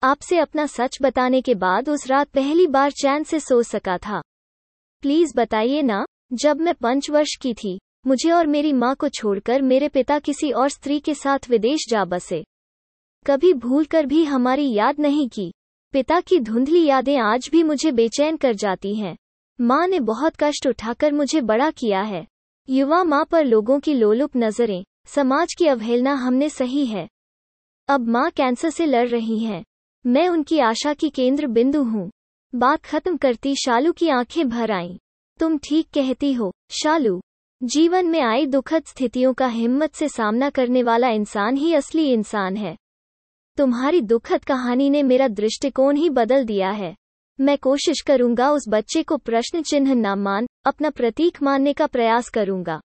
आपसे 0.02 0.38
अपना 0.38 0.66
सच 0.66 0.98
बताने 1.02 1.42
के 1.42 1.54
बाद 1.54 1.88
उस 1.88 2.06
रात 2.06 2.28
पहली 2.28 2.66
बार 2.66 2.90
चैन 2.90 3.24
से 3.24 3.40
सो 3.40 3.62
सका 3.62 3.98
था। 3.98 4.22
प्लीज़ 5.00 5.32
बताइए 5.36 5.82
ना 5.82 6.06
जब 6.32 6.60
मैं 6.60 6.74
पंच 6.74 7.10
वर्ष 7.10 7.36
की 7.36 7.54
थी, 7.54 7.80
मुझे 8.06 8.30
और 8.30 8.46
मेरी 8.46 8.72
माँ 8.72 8.94
को 8.94 9.08
छोड़कर 9.08 9.62
मेरे 9.62 9.88
पिता 9.88 10.18
किसी 10.18 10.50
और 10.50 10.68
स्त्री 10.68 11.00
के 11.00 11.14
साथ 11.14 11.38
विदेश 11.50 11.80
जा 11.90 12.04
बसे। 12.04 12.44
कभी 13.26 13.52
भूल 13.52 13.84
कर 13.84 14.06
भी 14.06 14.24
हमारी 14.24 14.72
याद 14.72 15.00
नहीं 15.00 15.28
की। 15.28 15.52
पिता 15.92 16.20
की 16.20 16.40
धुंधली 16.40 16.84
यादें 16.84 17.18
आज 17.18 17.48
भी 17.52 17.62
मुझे 17.62 17.92
बेचैन 17.92 18.36
कर 18.36 18.52
जाती 18.52 18.94
हैं। 18.94 19.16
माँ 19.60 19.86
ने 19.86 20.00
बहुत 20.00 20.32
कष्ट 20.40 20.66
उठाकर 20.66 21.12
मुझे 21.12 21.40
बड़ा 21.40 21.70
किया 21.70 22.02
है। 22.02 22.26
युवा 22.68 23.04
माँ 23.04 23.24
पर 23.24 23.44
लोगों 23.44 23.80
की 23.80 23.94
लोलुप 23.94 24.30
नज़रें, 24.36 24.84
समाज 25.06 25.54
की 25.58 25.66
अवहेलना 25.66 26.12
हमने 26.12 26.48
सही 26.48 26.86
है। 26.86 27.08
अब 27.88 28.08
माँ 28.08 28.30
कैंसर 28.30 28.70
से 28.70 28.86
लड़ 28.86 29.08
रही 29.08 29.38
हैं। 29.38 29.64
मैं 30.06 30.28
उनकी 30.28 30.58
आशा 30.58 30.94
की 30.94 31.10
केंद्र 31.10 31.46
बिंदु 31.46 31.82
हूँ। 31.82 32.10
बात 32.54 32.82
खत्म 32.82 33.16
करती 33.16 33.56
शालू 33.56 33.92
की 33.92 34.08
आँखें 34.08 34.48
भर 34.48 34.70
आईं। 34.70 34.98
तुम 35.40 35.58
ठीक 35.58 35.86
कहती 35.94 36.32
हो। 36.32 36.52
शालू, 36.70 37.20
जीवन 37.62 38.06
में 38.06 38.20
आई 38.20 38.46
दुखद 38.46 38.84
स्थितियों 38.84 39.34
का 39.34 39.46
हिम्मत 39.46 39.94
से 39.94 40.08
सामना 40.08 40.50
करने 40.50 40.82
वाला 40.82 41.08
इंसान 41.08 41.56
ही 41.56 41.74
असली 41.74 42.12
इंसान 42.12 42.56
है। 42.56 42.76
तुम्हारी 43.56 44.00
दुखद 44.00 44.44
कहानी 44.44 44.90
ने 44.90 45.02
मेरा 45.02 45.28
दृष्टिकोण 45.28 45.96
ही 45.96 46.10
बदल 46.10 46.44
दिया 46.44 46.70
है। 46.70 46.96
मैं 47.40 47.58
कोशिश 47.58 48.00
करूँगा 48.00 48.50
उस 48.50 48.64
बच्चे 48.68 49.02
को 49.02 49.16
प्रश्न 49.16 49.62
चिन्ह 49.62 49.94
न 49.94 50.18
मान, 50.18 50.46
अपना 50.66 50.90
प्रतीक 50.90 51.42
मानने 51.42 51.72
का 51.72 51.86
प्रयास 51.86 52.28
करूँगा। 52.28 52.80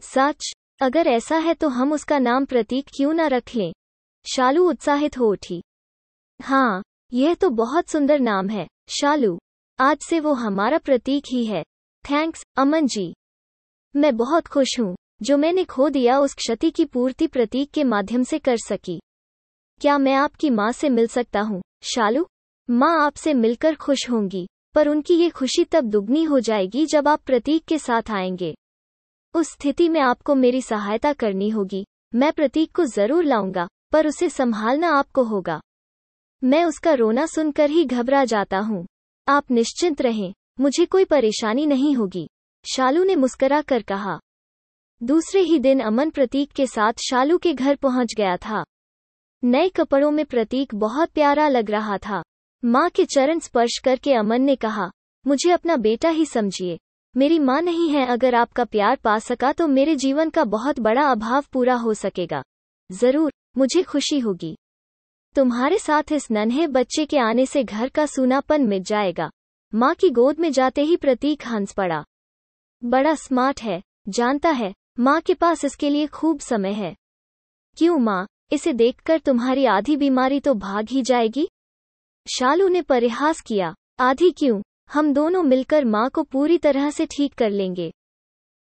सच, 0.00 0.52
अगर 0.80 1.06
ऐसा 1.06 1.36
है 1.36 1.54
तो 1.54 1.68
हम 1.68 1.92
उसका 1.92 2.18
नाम 2.18 2.44
प्रतीक 2.44 2.88
क्यों 2.96 3.12
न 3.14 3.20
रख? 3.20 3.56
लें 3.56 3.72
शालू 4.34 4.68
उत्साहित 4.68 5.18
हो 5.18 5.30
उठी। 5.30 5.62
हाँ 6.42 6.82
यह 7.12 7.34
तो 7.34 7.50
बहुत 7.50 7.88
सुंदर 7.88 8.20
नाम 8.20 8.48
है। 8.48 8.66
शालू, 8.88 9.38
आज 9.80 9.98
से 9.98 10.20
वो 10.20 10.32
हमारा 10.32 10.78
प्रतीक 10.78 11.24
ही 11.32 11.44
है। 11.44 11.64
थैंक्स 12.10 12.44
अमन 12.58 12.86
जी। 12.86 13.14
मैं 13.96 14.16
बहुत 14.16 14.46
खुश 14.46 14.80
हूँ, 14.80 14.96
जो 15.22 15.36
मैंने 15.36 15.64
खो 15.64 15.88
दिया 15.88 16.18
उस 16.18 16.34
क्षति 16.34 16.70
की 16.70 16.84
पूर्ति 16.84 17.26
प्रतीक 17.26 17.70
के 17.70 17.84
माध्यम 17.84 18.22
से 18.22 18.38
कर 18.38 18.56
सकी। 18.56 19.00
क्या 19.80 19.98
मैं 19.98 20.14
आपकी 20.14 20.50
माँ 20.50 20.72
से 20.72 20.88
मिल 20.88 21.06
सकता 21.06 21.40
हूँ? 21.40 21.62
शालू, 21.82 22.26
माँ 22.70 23.06
आपसे 23.06 23.34
मिलकर 23.34 23.74
खुश 23.74 24.10
होंगी, 24.10 24.48
पर 24.74 24.88
उनकी 24.88 25.14
ये 25.14 25.30
खुशी 25.30 25.64
तब 25.64 25.84
दुगनी 25.84 26.24
हो 26.24 26.40
जाएगी 26.40 26.86
जब 26.86 27.08
आप 27.08 27.20
प्रतीक 27.20 27.64
के 27.64 27.78
साथ 27.78 28.10
आएँगे। 28.10 28.54
उस 29.34 29.52
स्थिति 29.52 29.88
में 29.88 30.00
आपको 30.00 30.34
मेरी 30.34 30.62
सहायता 30.62 31.12
करनी 31.12 31.48
होगी। 31.48 31.86
मैं 32.14 32.32
प्रतीक 32.32 32.76
को 32.76 32.84
ज़रूर 32.84 33.24
लाऊँगा, 33.24 33.68
पर 33.92 34.06
उसे 34.06 34.28
संभालना 34.28 34.88
आपको 34.88 35.22
होगा। 35.22 35.60
मैं 36.44 36.64
उसका 36.64 36.94
रोना 36.94 37.26
सुनकर 37.26 37.70
ही 37.70 37.84
घबरा 37.84 38.24
जाता 38.24 38.58
हूँ। 38.58 38.86
आप 39.28 39.50
निश्चिंत 39.50 40.02
रहें। 40.02 40.32
मुझे 40.58 40.84
कोई 40.86 41.04
परेशानी 41.04 41.66
नहीं 41.66 41.94
होगी। 41.96 42.28
शालू 42.64 43.04
ने 43.04 43.16
मुस्करा 43.16 43.60
कर 43.62 43.82
कहा। 43.82 44.18
दूसरे 45.02 45.40
ही 45.40 45.58
दिन 45.58 45.80
अमन 45.80 46.10
प्रतीक 46.10 46.52
के 46.52 46.66
साथ 46.66 46.92
शालू 47.00 47.38
के 47.38 47.54
घर 47.54 47.76
पहुँच 47.76 48.14
गया 48.16 48.36
था। 48.36 48.62
नए 49.44 49.68
कपड़ों 49.68 50.10
में 50.10 50.24
प्रतीक 50.24 50.74
बहुत 50.74 51.10
प्यारा 51.10 51.48
लग 51.48 51.70
रहा 51.70 51.98
था। 51.98 52.22
माँ 52.62 52.88
के 52.90 53.04
चरण 53.04 53.38
स्पर्श 53.38 53.78
करके 53.78 54.14
अमन 54.14 54.42
ने 54.42 54.56
कहा, 54.56 54.90
मुझे 55.26 55.50
अपना 55.50 55.76
बेटा 55.76 56.08
ही 56.08 56.26
समझिए। 56.26 56.78
मेरी 57.14 57.38
माँ 57.38 57.60
नहीं 57.62 57.90
है, 57.90 58.06
अगर 58.06 58.34
आपका 58.34 58.64
प्यार 58.64 58.96
पा 58.96 59.18
सका 59.18 59.52
तो 59.52 59.66
मेरे 59.68 59.96
जीवन 59.96 60.30
का 60.30 60.44
बहुत 60.44 60.80
बड़ा 60.80 61.10
अभाव 61.10 61.44
पूरा 61.52 61.74
हो 61.74 61.94
सकेगा। 61.94 62.42
ज़रूर, 62.90 63.32
मुझे 63.58 63.82
खुशी 63.82 64.18
होगी। 64.18 64.56
तुम्हारे 65.36 65.78
साथ 65.78 66.12
इस 66.12 66.30
नन्हे 66.30 66.66
बच्चे 66.66 67.04
के 67.06 67.18
आने 67.18 67.46
से 67.46 67.64
घर 67.64 67.88
का 67.88 68.06
सूनापन 68.06 68.66
मिट 68.66 68.82
जाएगा। 68.82 69.30
माँ 69.74 69.94
की 69.94 70.08
गोद 70.10 70.38
में 70.38 70.52
जाते 70.52 70.82
ही 70.82 70.96
प्रतीक 70.96 71.42
हंस 71.46 71.72
पड़ा। 71.72 72.04
बड़ा 72.84 73.14
स्मार्ट 73.14 73.60
है, 73.62 73.82
जानता 74.08 74.50
है, 74.50 74.72
माँ 74.98 75.20
के 75.20 75.34
पास 75.34 75.64
इसके 75.64 75.90
लिए 75.90 76.06
खूब 76.06 76.40
समय 76.40 76.72
है। 76.72 76.94
क्यों 77.76 77.98
माँ, 77.98 78.26
इसे 78.52 78.72
देखकर 78.72 79.18
तुम्हारी 79.18 79.64
आधी 79.64 79.96
बीमारी 79.96 80.40
तो 80.40 80.54
भाग 80.54 80.88
ही 80.88 81.02
जाएगी? 81.02 81.48
शालू 82.26 82.68
ने 82.68 82.82
परिहास 82.82 83.40
किया, 83.40 83.74
आधी 84.00 84.30
क्यों, 84.30 84.60
हम 84.92 85.12
दोनों 85.14 85.42
मिलकर 85.42 85.84
माँ 85.84 86.08
को 86.10 86.22
पूरी 86.22 86.58
तरह 86.58 86.90
से 86.90 87.06
ठीक 87.06 87.34
कर 87.34 87.50
लेंगे। 87.50 87.90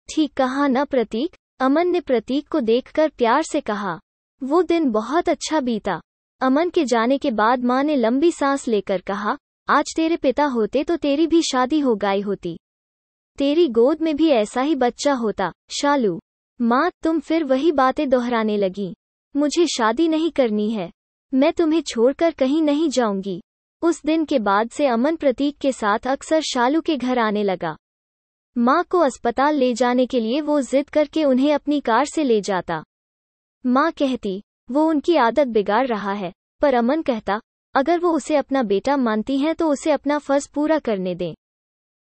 ठीक 0.09 0.33
कहा 0.33 0.67
न 0.67 0.85
प्रतीक, 0.85 1.35
अमन 1.59 1.87
ने 1.87 1.99
प्रतीक 1.99 2.47
को 2.47 2.59
देखकर 2.59 3.09
प्यार 3.09 3.43
से 3.43 3.61
कहा, 3.61 3.99
वो 4.41 4.63
दिन 4.63 4.91
बहुत 4.91 5.29
अच्छा 5.29 5.59
बीता। 5.59 6.01
अमन 6.41 6.69
के 6.69 6.85
जाने 6.85 7.17
के 7.17 7.31
बाद 7.31 7.63
माँ 7.63 7.83
ने 7.83 7.95
लंबी 7.95 8.31
सांस 8.31 8.67
लेकर 8.67 9.01
कहा 9.01 9.37
आज 9.73 9.85
तेरे 9.95 10.17
पिता 10.17 10.45
होते 10.45 10.83
तो 10.83 10.97
तेरी 10.97 11.27
भी 11.27 11.41
शादी 11.41 11.79
हो 11.79 11.95
गई 11.95 12.21
होती। 12.21 12.59
तेरी 13.37 13.67
गोद 13.67 14.01
में 14.01 14.15
भी 14.15 14.29
ऐसा 14.29 14.61
ही 14.61 14.75
बच्चा 14.75 15.13
होता। 15.13 15.51
शालू, 15.81 16.19
माँ, 16.61 16.91
तुम 17.03 17.19
फिर 17.19 17.43
वही 17.43 17.71
बातें 17.71 18.09
दोहराने 18.09 18.57
लगी। 18.57 18.95
मुझे 19.35 19.67
शादी 19.67 20.07
नहीं 20.07 20.31
करनी 20.31 20.71
है। 20.71 20.91
मैं 21.33 21.53
तुम्हें 21.53 21.81
छोड़कर 21.81 22.31
कहीं 22.31 22.61
नहीं 22.61 22.89
जाऊँगी। 22.89 23.43
उस 23.81 24.01
दिन 24.05 24.25
के 24.25 24.39
बाद 24.39 24.69
से 24.69 24.87
अमन 24.87 25.15
प्रतीक 25.15 25.57
के 25.57 25.71
साथ 25.71 25.99
अक्सर 26.07 26.41
शालू 26.41 26.81
के 26.81 26.97
घर 26.97 27.19
आने 27.19 27.43
लगा। 27.43 27.77
माँ 28.57 28.83
को 28.83 28.99
अस्पताल 28.99 29.55
ले 29.55 29.73
जाने 29.73 30.05
के 30.05 30.19
लिए 30.19 30.41
वो 30.41 30.61
जिद 30.61 30.89
करके 30.89 31.23
उन्हें 31.23 31.53
अपनी 31.53 31.79
कार 31.79 32.05
से 32.05 32.23
ले 32.23 32.41
जाता। 32.41 32.83
माँ 33.65 33.91
कहती, 33.91 34.43
वो 34.71 34.87
उनकी 34.87 35.15
आदत 35.15 35.47
बिगाड़ 35.47 35.87
रहा 35.87 36.13
है। 36.13 36.33
पर 36.61 36.73
अमन 36.73 37.01
कहता 37.01 37.41
अगर 37.73 37.99
वो 37.99 38.11
उसे 38.11 38.35
अपना 38.35 38.63
बेटा 38.63 38.97
मानती 38.97 39.37
हैं 39.37 39.55
तो 39.55 39.69
उसे 39.69 39.91
अपना 39.91 40.17
फ़र्ज़ 40.17 40.49
पूरा 40.53 40.79
करने 40.79 41.15
दें। 41.15 41.33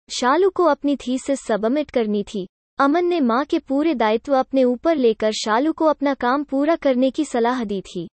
शालू 0.10 0.50
को 0.50 0.64
अपनी 0.64 0.96
थीसिस 0.96 1.40
सबमिट 1.40 1.92
करनी 1.92 2.24
थी। 2.24 2.48
अमन 2.80 3.06
ने 3.06 3.20
माँ 3.20 3.46
के 3.46 3.60
पूरे 3.60 3.96
दायित्व 3.96 4.34
अपने 4.34 4.64
ऊपर 4.64 4.96
लेकर 4.96 5.32
शालू 5.32 5.74
को 5.74 5.86
अपना 5.86 6.14
काम 6.14 6.44
पूरा 6.44 6.76
करने 6.76 7.12
की 7.12 7.26
सलाह 7.26 7.64
दी 7.64 7.82
थी। 7.82 8.10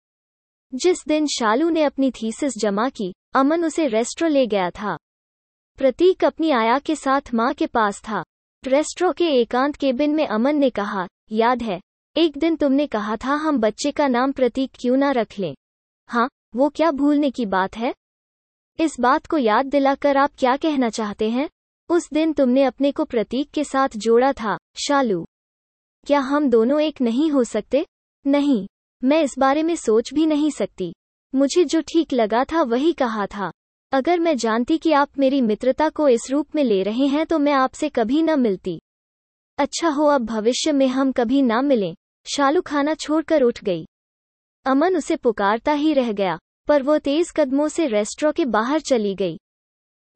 जिस 0.76 0.98
दिन 1.08 1.28
शालू 1.28 1.70
ने 1.70 1.84
अपनी 1.84 2.12
थीसिस 2.12 2.54
जमा 2.58 2.89
की, 2.89 3.13
अमन 3.36 3.65
उसे 3.65 3.88
रेस्ट्रो 3.88 4.28
ले 4.28 4.48
गया 4.48 4.70
था। 4.70 4.98
प्रतीक 5.78 6.26
अपनी 6.26 6.52
आया 6.52 6.80
के 6.80 6.96
साथ 6.96 7.22
माँ 7.34 7.54
के 7.54 7.68
पास 7.68 8.02
था। 8.02 8.24
रेस्ट्रो 8.68 9.12
के 9.12 9.26
एकांत 9.26 9.76
केबिन 9.76 10.15
में 10.15 10.28
अमन 10.28 10.56
ने 10.56 10.70
कहा, 10.70 11.08
याद 11.32 11.62
है, 11.62 11.82
एक 12.18 12.38
दिन 12.38 12.56
तुमने 12.56 12.88
कहा 12.88 13.15
था 13.15 13.34
हम 13.34 13.58
बच्चे 13.58 13.91
का 13.91 14.08
नाम 14.08 14.32
प्रतीक 14.32 14.72
क्यों 14.80 14.98
ना 14.98 15.12
रख 15.12 15.39
लें? 15.39 15.56
हाँ 16.08 16.30
वो 16.56 16.70
क्या 16.70 16.91
भूलने 16.91 17.32
की 17.32 17.46
बात 17.46 17.78
है? 17.78 17.94
इस 18.80 19.00
बात 19.00 19.26
को 19.26 19.38
याद 19.38 19.65
दिलाकर 19.65 20.18
आप 20.18 20.32
क्या 20.38 20.58
कहना 20.58 20.89
चाहते 20.89 21.30
हैं? 21.30 21.50
उस 21.89 22.10
दिन 22.13 22.34
तुमने 22.34 22.63
अपने 22.63 22.91
को 22.91 23.06
प्रतीक 23.06 23.52
के 23.52 23.63
साथ 23.63 23.89
जोड़ा 23.98 24.34
था, 24.34 24.58
शालू। 24.88 25.26
क्या 26.06 26.20
हम 26.20 26.50
दोनों 26.50 26.82
एक 26.82 27.02
नहीं 27.02 27.32
हो 27.32 27.44
सकते? 27.44 27.86
नहीं, 28.28 28.68
मैं 29.04 29.24
इस 29.24 29.36
बारे 29.39 29.63
में 29.63 29.76
सोच 29.76 30.13
भी 30.13 30.26
नहीं 30.26 30.52
सकती। 30.52 30.96
मुझे 31.36 31.65
जो 31.65 31.82
ठीक 31.82 32.13
लगा 32.13 32.44
था 32.44 32.62
वही 32.62 32.94
कहा 32.94 33.26
था। 33.26 33.52
अगर 33.91 34.20
मैं 34.20 34.38
जानती 34.38 34.78
कि 34.78 34.91
आप 34.91 35.20
मेरी 35.20 35.41
मित्रता 35.41 35.89
को 35.89 36.08
इस 36.10 36.32
रूप 36.32 36.56
में 36.56 36.63
ले 36.63 36.84
रहे 36.84 37.06
हैं 37.06 37.26
तो 37.26 37.39
मैं 37.39 37.54
आपसे 37.54 37.89
कभी 37.89 38.22
न 38.22 38.39
मिलती। 38.39 38.82
अच्छा 39.58 39.89
हो 39.89 40.06
अब 40.06 40.26
भविष्य 40.26 40.72
में 40.72 40.88
हम 40.88 41.12
कभी 41.12 41.41
ना 41.41 41.62
मिलें। 41.62 41.96
शालू 42.36 42.62
खाना 42.62 42.94
छोड़कर 42.94 43.41
उठ 43.41 43.63
गई। 43.63 43.86
अमन 44.65 44.98
उसे 44.98 45.15
पुकारता 45.15 45.74
ही 45.74 45.94
रह 45.94 46.12
गया। 46.12 46.39
पर 46.67 46.84
वो 46.84 46.97
तेज 46.97 47.32
कदमों 47.32 47.67
से 47.67 47.88
रेस्टोरों 47.88 48.34
के 48.34 48.45
बाहर 48.45 48.80
चली 48.80 49.15
गई। 49.15 49.39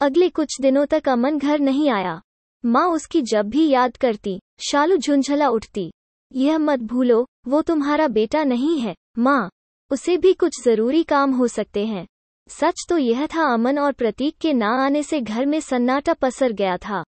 अगले 0.01 0.29
कुछ 0.29 0.61
दिनों 0.61 0.85
तक 0.85 1.09
अमन 1.09 1.37
घर 1.37 1.59
नहीं 1.59 1.89
आया। 1.89 2.21
माँ 2.65 2.87
उसकी 2.87 3.21
जब 3.21 3.49
भी 3.49 3.69
याद 3.69 3.97
करती, 3.97 4.39
शालू 4.71 4.97
झुंझला 4.97 5.47
उठती। 5.47 5.91
यह 6.35 6.57
मत 6.57 6.79
भूलो, 6.79 7.27
वो 7.47 7.61
तुम्हारा 7.61 8.07
बेटा 8.07 8.43
नहीं 8.43 8.79
है। 8.79 8.95
माँ, 9.17 9.49
उसे 9.91 10.17
भी 10.17 10.33
कुछ 10.33 10.63
ज़रूरी 10.63 11.03
काम 11.03 11.31
हो 11.31 11.47
सकते 11.47 11.85
हैं। 11.85 12.07
सच 12.47 12.85
तो 12.89 12.97
यह 12.97 13.27
था 13.27 13.53
अमन 13.53 13.79
और 13.79 13.91
प्रतीक 13.91 14.37
के 14.37 14.53
ना 14.53 14.69
आने 14.85 15.03
से 15.03 15.21
घर 15.21 15.45
में 15.45 15.59
सन्नाटा 15.59 16.13
पसर 16.13 16.51
गया 16.51 16.77
था। 16.77 17.03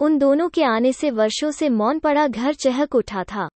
उन 0.00 0.18
दोनों 0.18 0.48
के 0.48 0.64
आने 0.64 0.92
से 0.92 1.10
वर्षों 1.10 1.50
से 1.50 1.68
मौन 1.68 1.98
पड़ा 1.98 2.28
घर 2.28 2.54
चहक 2.54 2.94
उठा 2.94 3.24
था। 3.24 3.48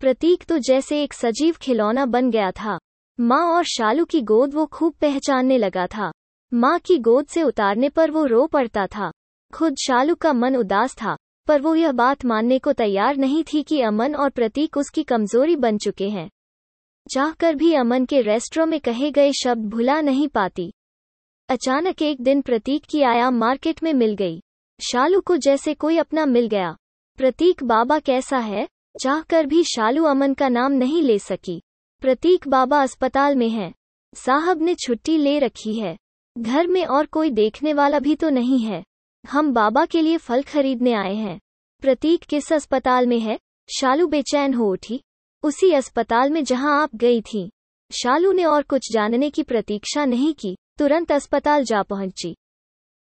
प्रतीक 0.00 0.44
तो 0.44 0.58
जैसे 0.58 1.02
एक 1.02 1.12
सजीव 1.12 1.54
खिलौना 1.62 2.06
बन 2.06 2.30
गया 2.30 2.50
था। 2.50 2.78
माँ 3.20 3.46
और 3.46 3.64
शालू 3.64 4.04
की 4.04 4.20
गोद 4.20 4.54
वो 4.54 4.66
खूब 4.66 4.92
पहचानने 4.92 5.58
लगा 5.58 5.86
था। 5.86 6.12
माँ 6.54 6.78
की 6.78 6.98
गोद 6.98 7.26
से 7.26 7.42
उतारने 7.42 7.88
पर 7.88 8.10
वो 8.10 8.24
रो 8.24 8.46
पड़ता 8.46 8.86
था। 8.86 9.12
खुद 9.54 9.76
शालू 9.76 10.14
का 10.14 10.32
मन 10.32 10.56
उदास 10.56 10.94
था, 10.94 11.16
पर 11.46 11.60
वो 11.60 11.74
यह 11.74 11.92
बात 11.92 12.24
मानने 12.24 12.58
को 12.58 12.72
तैयार 12.72 13.16
नहीं 13.16 13.44
थी 13.44 13.62
कि 13.62 13.80
अमन 13.80 14.14
और 14.14 14.30
प्रतीक 14.30 14.76
उसकी 14.76 15.02
कमज़ोरी 15.02 15.56
बन 15.56 15.78
चुके 15.78 16.08
हैं। 16.08 16.30
चाहकर 17.14 17.54
भी 17.54 17.74
अमन 17.74 18.04
के 18.04 18.20
रेस्ट्रो 18.20 18.66
में 18.66 18.80
कहे 18.80 19.10
गए 19.10 19.32
शब्द 19.32 19.68
भुला 19.68 20.00
नहीं 20.00 20.28
पाती। 20.28 20.72
अचानक 21.48 22.02
एक 22.02 22.20
दिन 22.20 22.42
प्रतीक 22.42 22.84
की 22.84 23.02
आया 23.02 23.30
मार्केट 23.30 23.82
में 23.82 23.92
मिल 23.94 24.14
गई। 24.14 24.42
शालू 24.92 25.20
को 25.20 25.36
जैसे 25.36 25.74
कोई 25.74 25.98
अपना 25.98 26.26
मिल 26.26 26.46
गया। 26.46 26.76
प्रतीक, 27.16 27.64
बाबा 27.64 27.98
कैसा 27.98 28.38
है? 28.38 28.68
चाहकर 29.02 29.46
भी 29.46 29.64
शालू 29.64 30.04
अमन 30.04 30.34
का 30.34 30.48
नाम 30.48 30.72
नहीं 30.72 31.02
ले 31.02 31.18
सकी। 31.18 31.62
प्रतीक 32.00 32.48
बाबा 32.48 32.82
अस्पताल 32.82 33.36
में 33.36 33.48
हैं। 33.48 33.74
साहब 34.14 34.62
ने 34.62 34.74
छुट्टी 34.74 35.18
ले 35.18 35.38
रखी 35.38 35.80
है। 35.80 35.96
घर 36.38 36.66
में 36.66 36.84
और 36.86 37.06
कोई 37.06 37.30
देखने 37.30 37.72
वाला 37.72 37.98
भी 37.98 38.14
तो 38.14 38.28
नहीं 38.28 38.58
है। 38.58 38.84
हम 39.30 39.52
बाबा 39.52 39.84
के 39.84 40.02
लिए 40.02 40.16
फल 40.16 40.42
खरीदने 40.42 40.92
आए 40.92 41.14
हैं। 41.14 41.40
प्रतीक 41.80 42.24
किस 42.24 42.52
अस्पताल 42.52 43.06
में 43.06 43.20
है? 43.20 43.38
शालू 43.80 44.06
बेचैन 44.06 44.54
हो 44.54 44.72
उठी। 44.72 45.00
उसी 45.42 45.72
अस्पताल 45.72 46.30
में 46.30 46.44
जहाँ 46.44 46.82
आप 46.82 46.96
गई 46.96 47.20
थी। 47.20 47.50
शालू 47.90 48.32
ने 48.32 48.44
और 48.44 48.62
कुछ 48.62 48.92
जानने 48.92 49.30
की 49.30 49.42
प्रतीक्षा 49.42 50.04
नहीं 50.04 50.34
की, 50.34 50.56
तुरंत 50.78 51.12
अस्पताल 51.12 51.64
जा 51.64 51.82
पहुँची। 51.82 52.36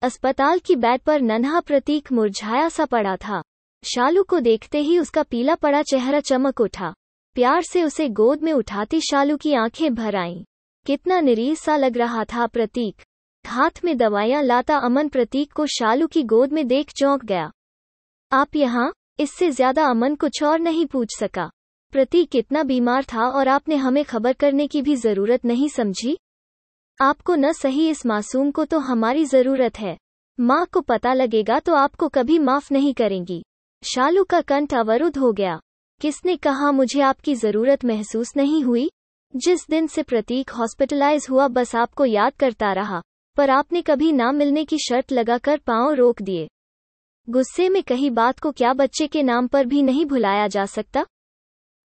अस्पताल 0.03 0.59
की 0.59 0.77
बेड 0.77 1.01
पर 1.01 1.21
नन्हा 1.21 1.61
प्रतीक 1.61 2.13
मुरझाया 2.13 2.69
सा 2.69 2.85
पड़ा 2.85 3.17
था। 3.17 3.43
शालू 3.85 4.23
को 4.23 4.41
देखते 4.41 4.79
ही 4.79 4.99
उसका 4.99 5.23
पीला 5.23 5.55
पड़ा 5.55 5.83
चेहरा 5.83 6.21
चमक 6.21 6.61
उठा। 6.61 6.95
प्यार 7.37 7.63
से 7.63 7.83
उसे 7.83 8.09
गोद 8.09 8.43
में 8.43 8.53
उठाती 8.53 9.01
शालू 9.01 9.37
की 9.37 9.53
आँखें 9.55 9.95
भर 9.95 10.17
आईं। 10.17 10.45
कितना 10.87 11.21
निरीह 11.21 11.55
सा 11.55 11.77
लग 11.77 11.97
रहा 11.99 12.25
था 12.25 12.47
प्रतीक। 12.47 13.03
हाथ 13.45 13.81
में 13.85 13.97
दवाइयाँ 13.97 14.43
लाता 14.43 14.77
अमन 14.77 15.09
प्रतीक 15.09 15.53
को 15.53 15.67
शालू 15.67 16.07
की 16.07 16.23
गोद 16.23 16.53
में 16.53 16.67
देख 16.69 16.93
चौंक 16.97 17.25
गया। 17.25 17.51
आप 18.33 18.57
यहाँ? 18.57 18.93
इससे 19.21 19.51
ज़्यादा 19.51 19.85
अमन 19.85 20.15
कुछ 20.15 20.43
और 20.43 20.59
नहीं 20.59 20.87
पूछ 20.87 21.17
सका। 21.19 21.51
प्रतीक 21.93 22.31
कितना 22.31 22.63
बीमार 22.63 23.05
था 23.05 23.29
और 23.29 23.49
आपने 23.49 23.77
हमें 23.77 24.05
खबर 24.05 24.33
करने 24.33 24.67
की 24.67 24.83
भी 24.83 24.97
ज़रूरत 24.97 25.45
नहीं 25.45 25.69
समझी? 25.69 26.17
आपको 27.01 27.35
न 27.35 27.53
सही 27.53 27.89
इस 27.91 28.05
मासूम 28.07 28.51
को 28.51 28.65
तो 28.65 28.79
हमारी 28.79 29.25
ज़रूरत 29.25 29.79
है। 29.79 29.97
माँ 30.39 30.67
को 30.73 30.81
पता 30.81 31.15
लगेगा 31.15 31.59
तो 31.59 31.75
आपको 31.75 32.09
कभी 32.09 32.39
माफ़ 32.39 32.73
नहीं 32.73 32.95
करेंगी। 32.95 33.43
शालू 33.83 34.25
का 34.25 34.41
कंठ 34.41 34.75
अवरुद्ध 34.75 35.17
हो 35.19 35.33
गया। 35.33 35.61
किसने 36.01 36.37
कहा 36.37 36.71
मुझे 36.71 37.01
आपकी 37.01 37.35
ज़रूरत 37.35 37.85
महसूस 37.85 38.37
नहीं 38.37 38.65
हुई? 38.65 38.91
जिस 39.37 39.61
दिन 39.71 39.87
से 39.87 40.03
प्रतीक 40.03 40.51
हॉस्पिटलाइज 40.51 41.27
हुआ, 41.31 41.49
बस 41.49 41.75
आपको 41.77 42.05
याद 42.05 42.33
करता 42.33 42.73
रहा, 42.73 43.03
पर 43.37 43.51
आपने 43.51 43.83
कभी 43.83 44.13
ना 44.13 44.33
मिलने 44.33 44.65
की 44.65 44.79
शर्त 44.79 45.13
लगाकर 45.13 45.59
पाँव 45.59 45.93
रोक 45.93 46.23
दिए। 46.23 46.49
गुस्से 47.31 47.69
में 47.69 47.83
कही 47.83 48.11
बात 48.11 48.39
को 48.39 48.53
क्या 48.53 48.73
बच्चे 48.73 49.07
के 49.07 49.23
नाम 49.23 49.47
पर 49.47 49.67
भी 49.67 49.83
नहीं 49.83 50.07
भुलाया 50.07 50.47
जा 50.47 50.67
सकता? 50.67 51.07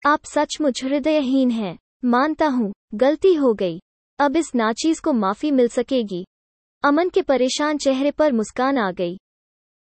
आप 0.06 0.24
सचमुच 0.24 0.84
हृदयहीन 0.84 1.50
हैं। 1.50 1.78
मानता 2.04 2.46
हूँ, 2.46 2.72
गलती 2.94 3.34
हो 3.34 3.54
गई। 3.54 3.80
अब 4.18 4.36
इस 4.36 4.54
नाचीज 4.54 5.00
को 5.00 5.12
माफ़ी 5.12 5.50
मिल 5.50 5.68
सकेगी। 5.68 6.26
अमन 6.84 7.08
के 7.08 7.22
परेशान 7.22 7.76
चेहरे 7.76 8.10
पर 8.10 8.32
मुस्कान 8.32 8.78
आ 8.78 8.90
गई। 8.90 9.18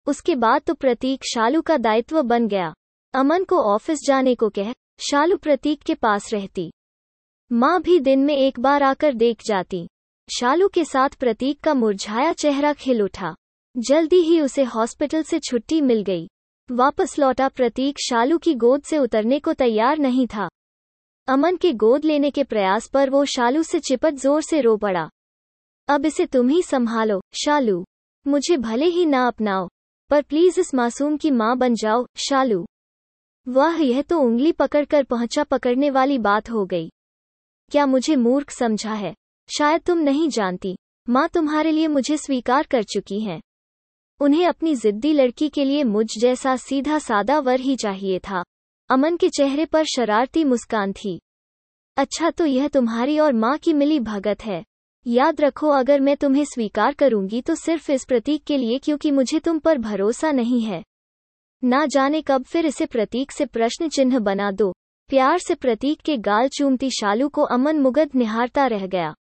उसके 0.07 0.35
बाद 0.35 0.61
तो 0.61 0.73
प्रतीक 0.73 1.23
शालू 1.23 1.61
का 1.61 1.77
दायित्व 1.77 2.21
बन 2.21 2.47
गया। 2.47 2.73
अमन 3.13 3.43
को 3.43 3.57
ऑफ़िस 3.57 3.99
जाने 4.07 4.35
को 4.35 4.49
कह, 4.49 4.73
शालू 4.99 5.37
प्रतीक 5.37 5.81
के 5.83 5.95
पास 5.95 6.33
रहती। 6.33 6.71
माँ 7.51 7.81
भी 7.81 7.99
दिन 7.99 8.19
में 8.19 8.37
एक 8.37 8.59
बार 8.59 8.83
आकर 8.83 9.13
देख 9.13 9.41
जाती। 9.45 9.87
शालू 10.39 10.67
के 10.67 10.85
साथ 10.85 11.09
प्रतीक 11.09 11.59
का 11.59 11.73
मुरझाया 11.73 12.33
चेहरा 12.33 12.73
खिल 12.73 13.01
उठा। 13.01 13.35
जल्दी 13.77 14.21
ही 14.21 14.41
उसे 14.41 14.63
हॉस्पिटल 14.63 15.23
से 15.23 15.39
छुट्टी 15.39 15.81
मिल 15.81 16.01
गई। 16.01 16.27
वापस 16.71 17.19
लौटा 17.19 17.47
प्रतीक 17.47 17.97
शालू 17.99 18.37
की 18.37 18.53
गोद 18.53 18.81
से 18.81 18.97
उतरने 18.97 19.39
को 19.39 19.53
तैयार 19.53 19.97
नहीं 19.97 20.27
था। 20.27 20.49
अमन 21.27 21.55
के 21.55 21.73
गोद 21.73 22.05
लेने 22.05 22.31
के 22.31 22.43
प्रयास 22.43 22.87
पर 22.87 23.09
वो 23.09 23.25
शालू 23.25 23.63
से 23.63 23.79
चिपट 23.79 24.13
ज़ोर 24.13 24.41
से 24.41 24.61
रो 24.61 24.77
पड़ा। 24.77 25.09
अब 25.87 26.05
इसे 26.05 26.25
तुम 26.25 26.49
ही 26.49 26.63
संभालो, 26.63 27.21
शालू। 27.45 27.85
मुझे 28.27 28.57
भले 28.57 28.85
ही 28.85 29.05
ना 29.05 29.27
अपनाओ, 29.27 29.69
पर 30.09 30.21
प्लीज़ 30.21 30.59
इस 30.59 30.73
मासूम 30.73 31.17
की 31.17 31.31
माँ 31.31 31.57
बन 31.57 31.75
जाओ, 31.75 32.05
शालू। 32.15 32.65
वह, 33.47 33.77
यह 33.81 34.01
तो 34.01 34.19
उंगली 34.19 34.51
पकड़कर 34.51 35.03
पहुँचा 35.03 35.43
पकड़ने 35.43 35.89
वाली 35.89 36.17
बात 36.17 36.49
हो 36.49 36.65
गई। 36.65 36.91
क्या 37.71 37.85
मुझे 37.85 38.15
मूर्ख 38.15 38.51
समझा 38.51 38.93
है? 38.93 39.15
शायद 39.57 39.81
तुम 39.81 39.97
नहीं 39.97 40.29
जानती। 40.29 40.77
माँ 41.09 41.29
तुम्हारे 41.29 41.71
लिए 41.71 41.87
मुझे 41.87 42.17
स्वीकार 42.17 42.67
कर 42.71 42.83
चुकी 42.83 43.19
हैं। 43.19 43.41
उन्हें 44.19 44.47
अपनी 44.47 44.75
जिद्दी 44.75 45.13
लड़की 45.13 45.49
के 45.49 45.65
लिए 45.65 45.83
मुझ 45.83 46.07
जैसा 46.19 46.55
सीधा 46.55 46.99
सादा 46.99 47.39
वर 47.39 47.59
ही 47.59 47.75
चाहिए 47.75 48.19
था। 48.19 48.43
अमन 48.89 49.17
के 49.17 49.29
चेहरे 49.29 49.65
पर 49.65 49.83
शरारती 49.85 50.43
मुस्कान 50.43 50.93
थी। 50.93 51.21
अच्छा 51.97 52.29
तो 52.29 52.45
यह 52.45 52.67
तुम्हारी 52.67 53.19
और 53.19 53.33
माँ 53.33 53.57
की 53.57 53.73
मिली 53.73 53.99
भगत 53.99 54.43
है। 54.43 54.63
याद 55.07 55.41
रखो, 55.41 55.69
अगर 55.69 55.99
मैं 55.99 56.17
तुम्हें 56.17 56.45
स्वीकार 56.45 56.93
करूँगी 56.93 57.41
तो 57.41 57.55
सिर्फ़ 57.55 57.91
इस 57.91 58.05
प्रतीक 58.05 58.43
के 58.43 58.57
लिए, 58.57 58.79
क्योंकि 58.79 59.11
मुझे 59.11 59.39
तुम 59.39 59.59
पर 59.59 59.77
भरोसा 59.77 60.31
नहीं 60.31 60.61
है। 60.61 60.83
ना 61.63 61.85
जाने 61.85 62.21
कब 62.21 62.43
फिर 62.43 62.65
इसे 62.65 62.85
प्रतीक 62.85 63.31
से 63.31 63.45
प्रश्न 63.45 63.87
चिन्ह 63.89 64.19
बना 64.19 64.51
दो। 64.51 64.71
प्यार 65.09 65.37
से 65.39 65.55
प्रतीक 65.55 66.01
के 66.01 66.17
गाल 66.17 66.47
चूमती 66.47 66.89
शालू 66.89 67.29
को 67.29 67.41
अमन 67.41 67.79
मुगद 67.79 68.09
निहारता 68.15 68.65
रह 68.67 68.85
गया। 68.87 69.13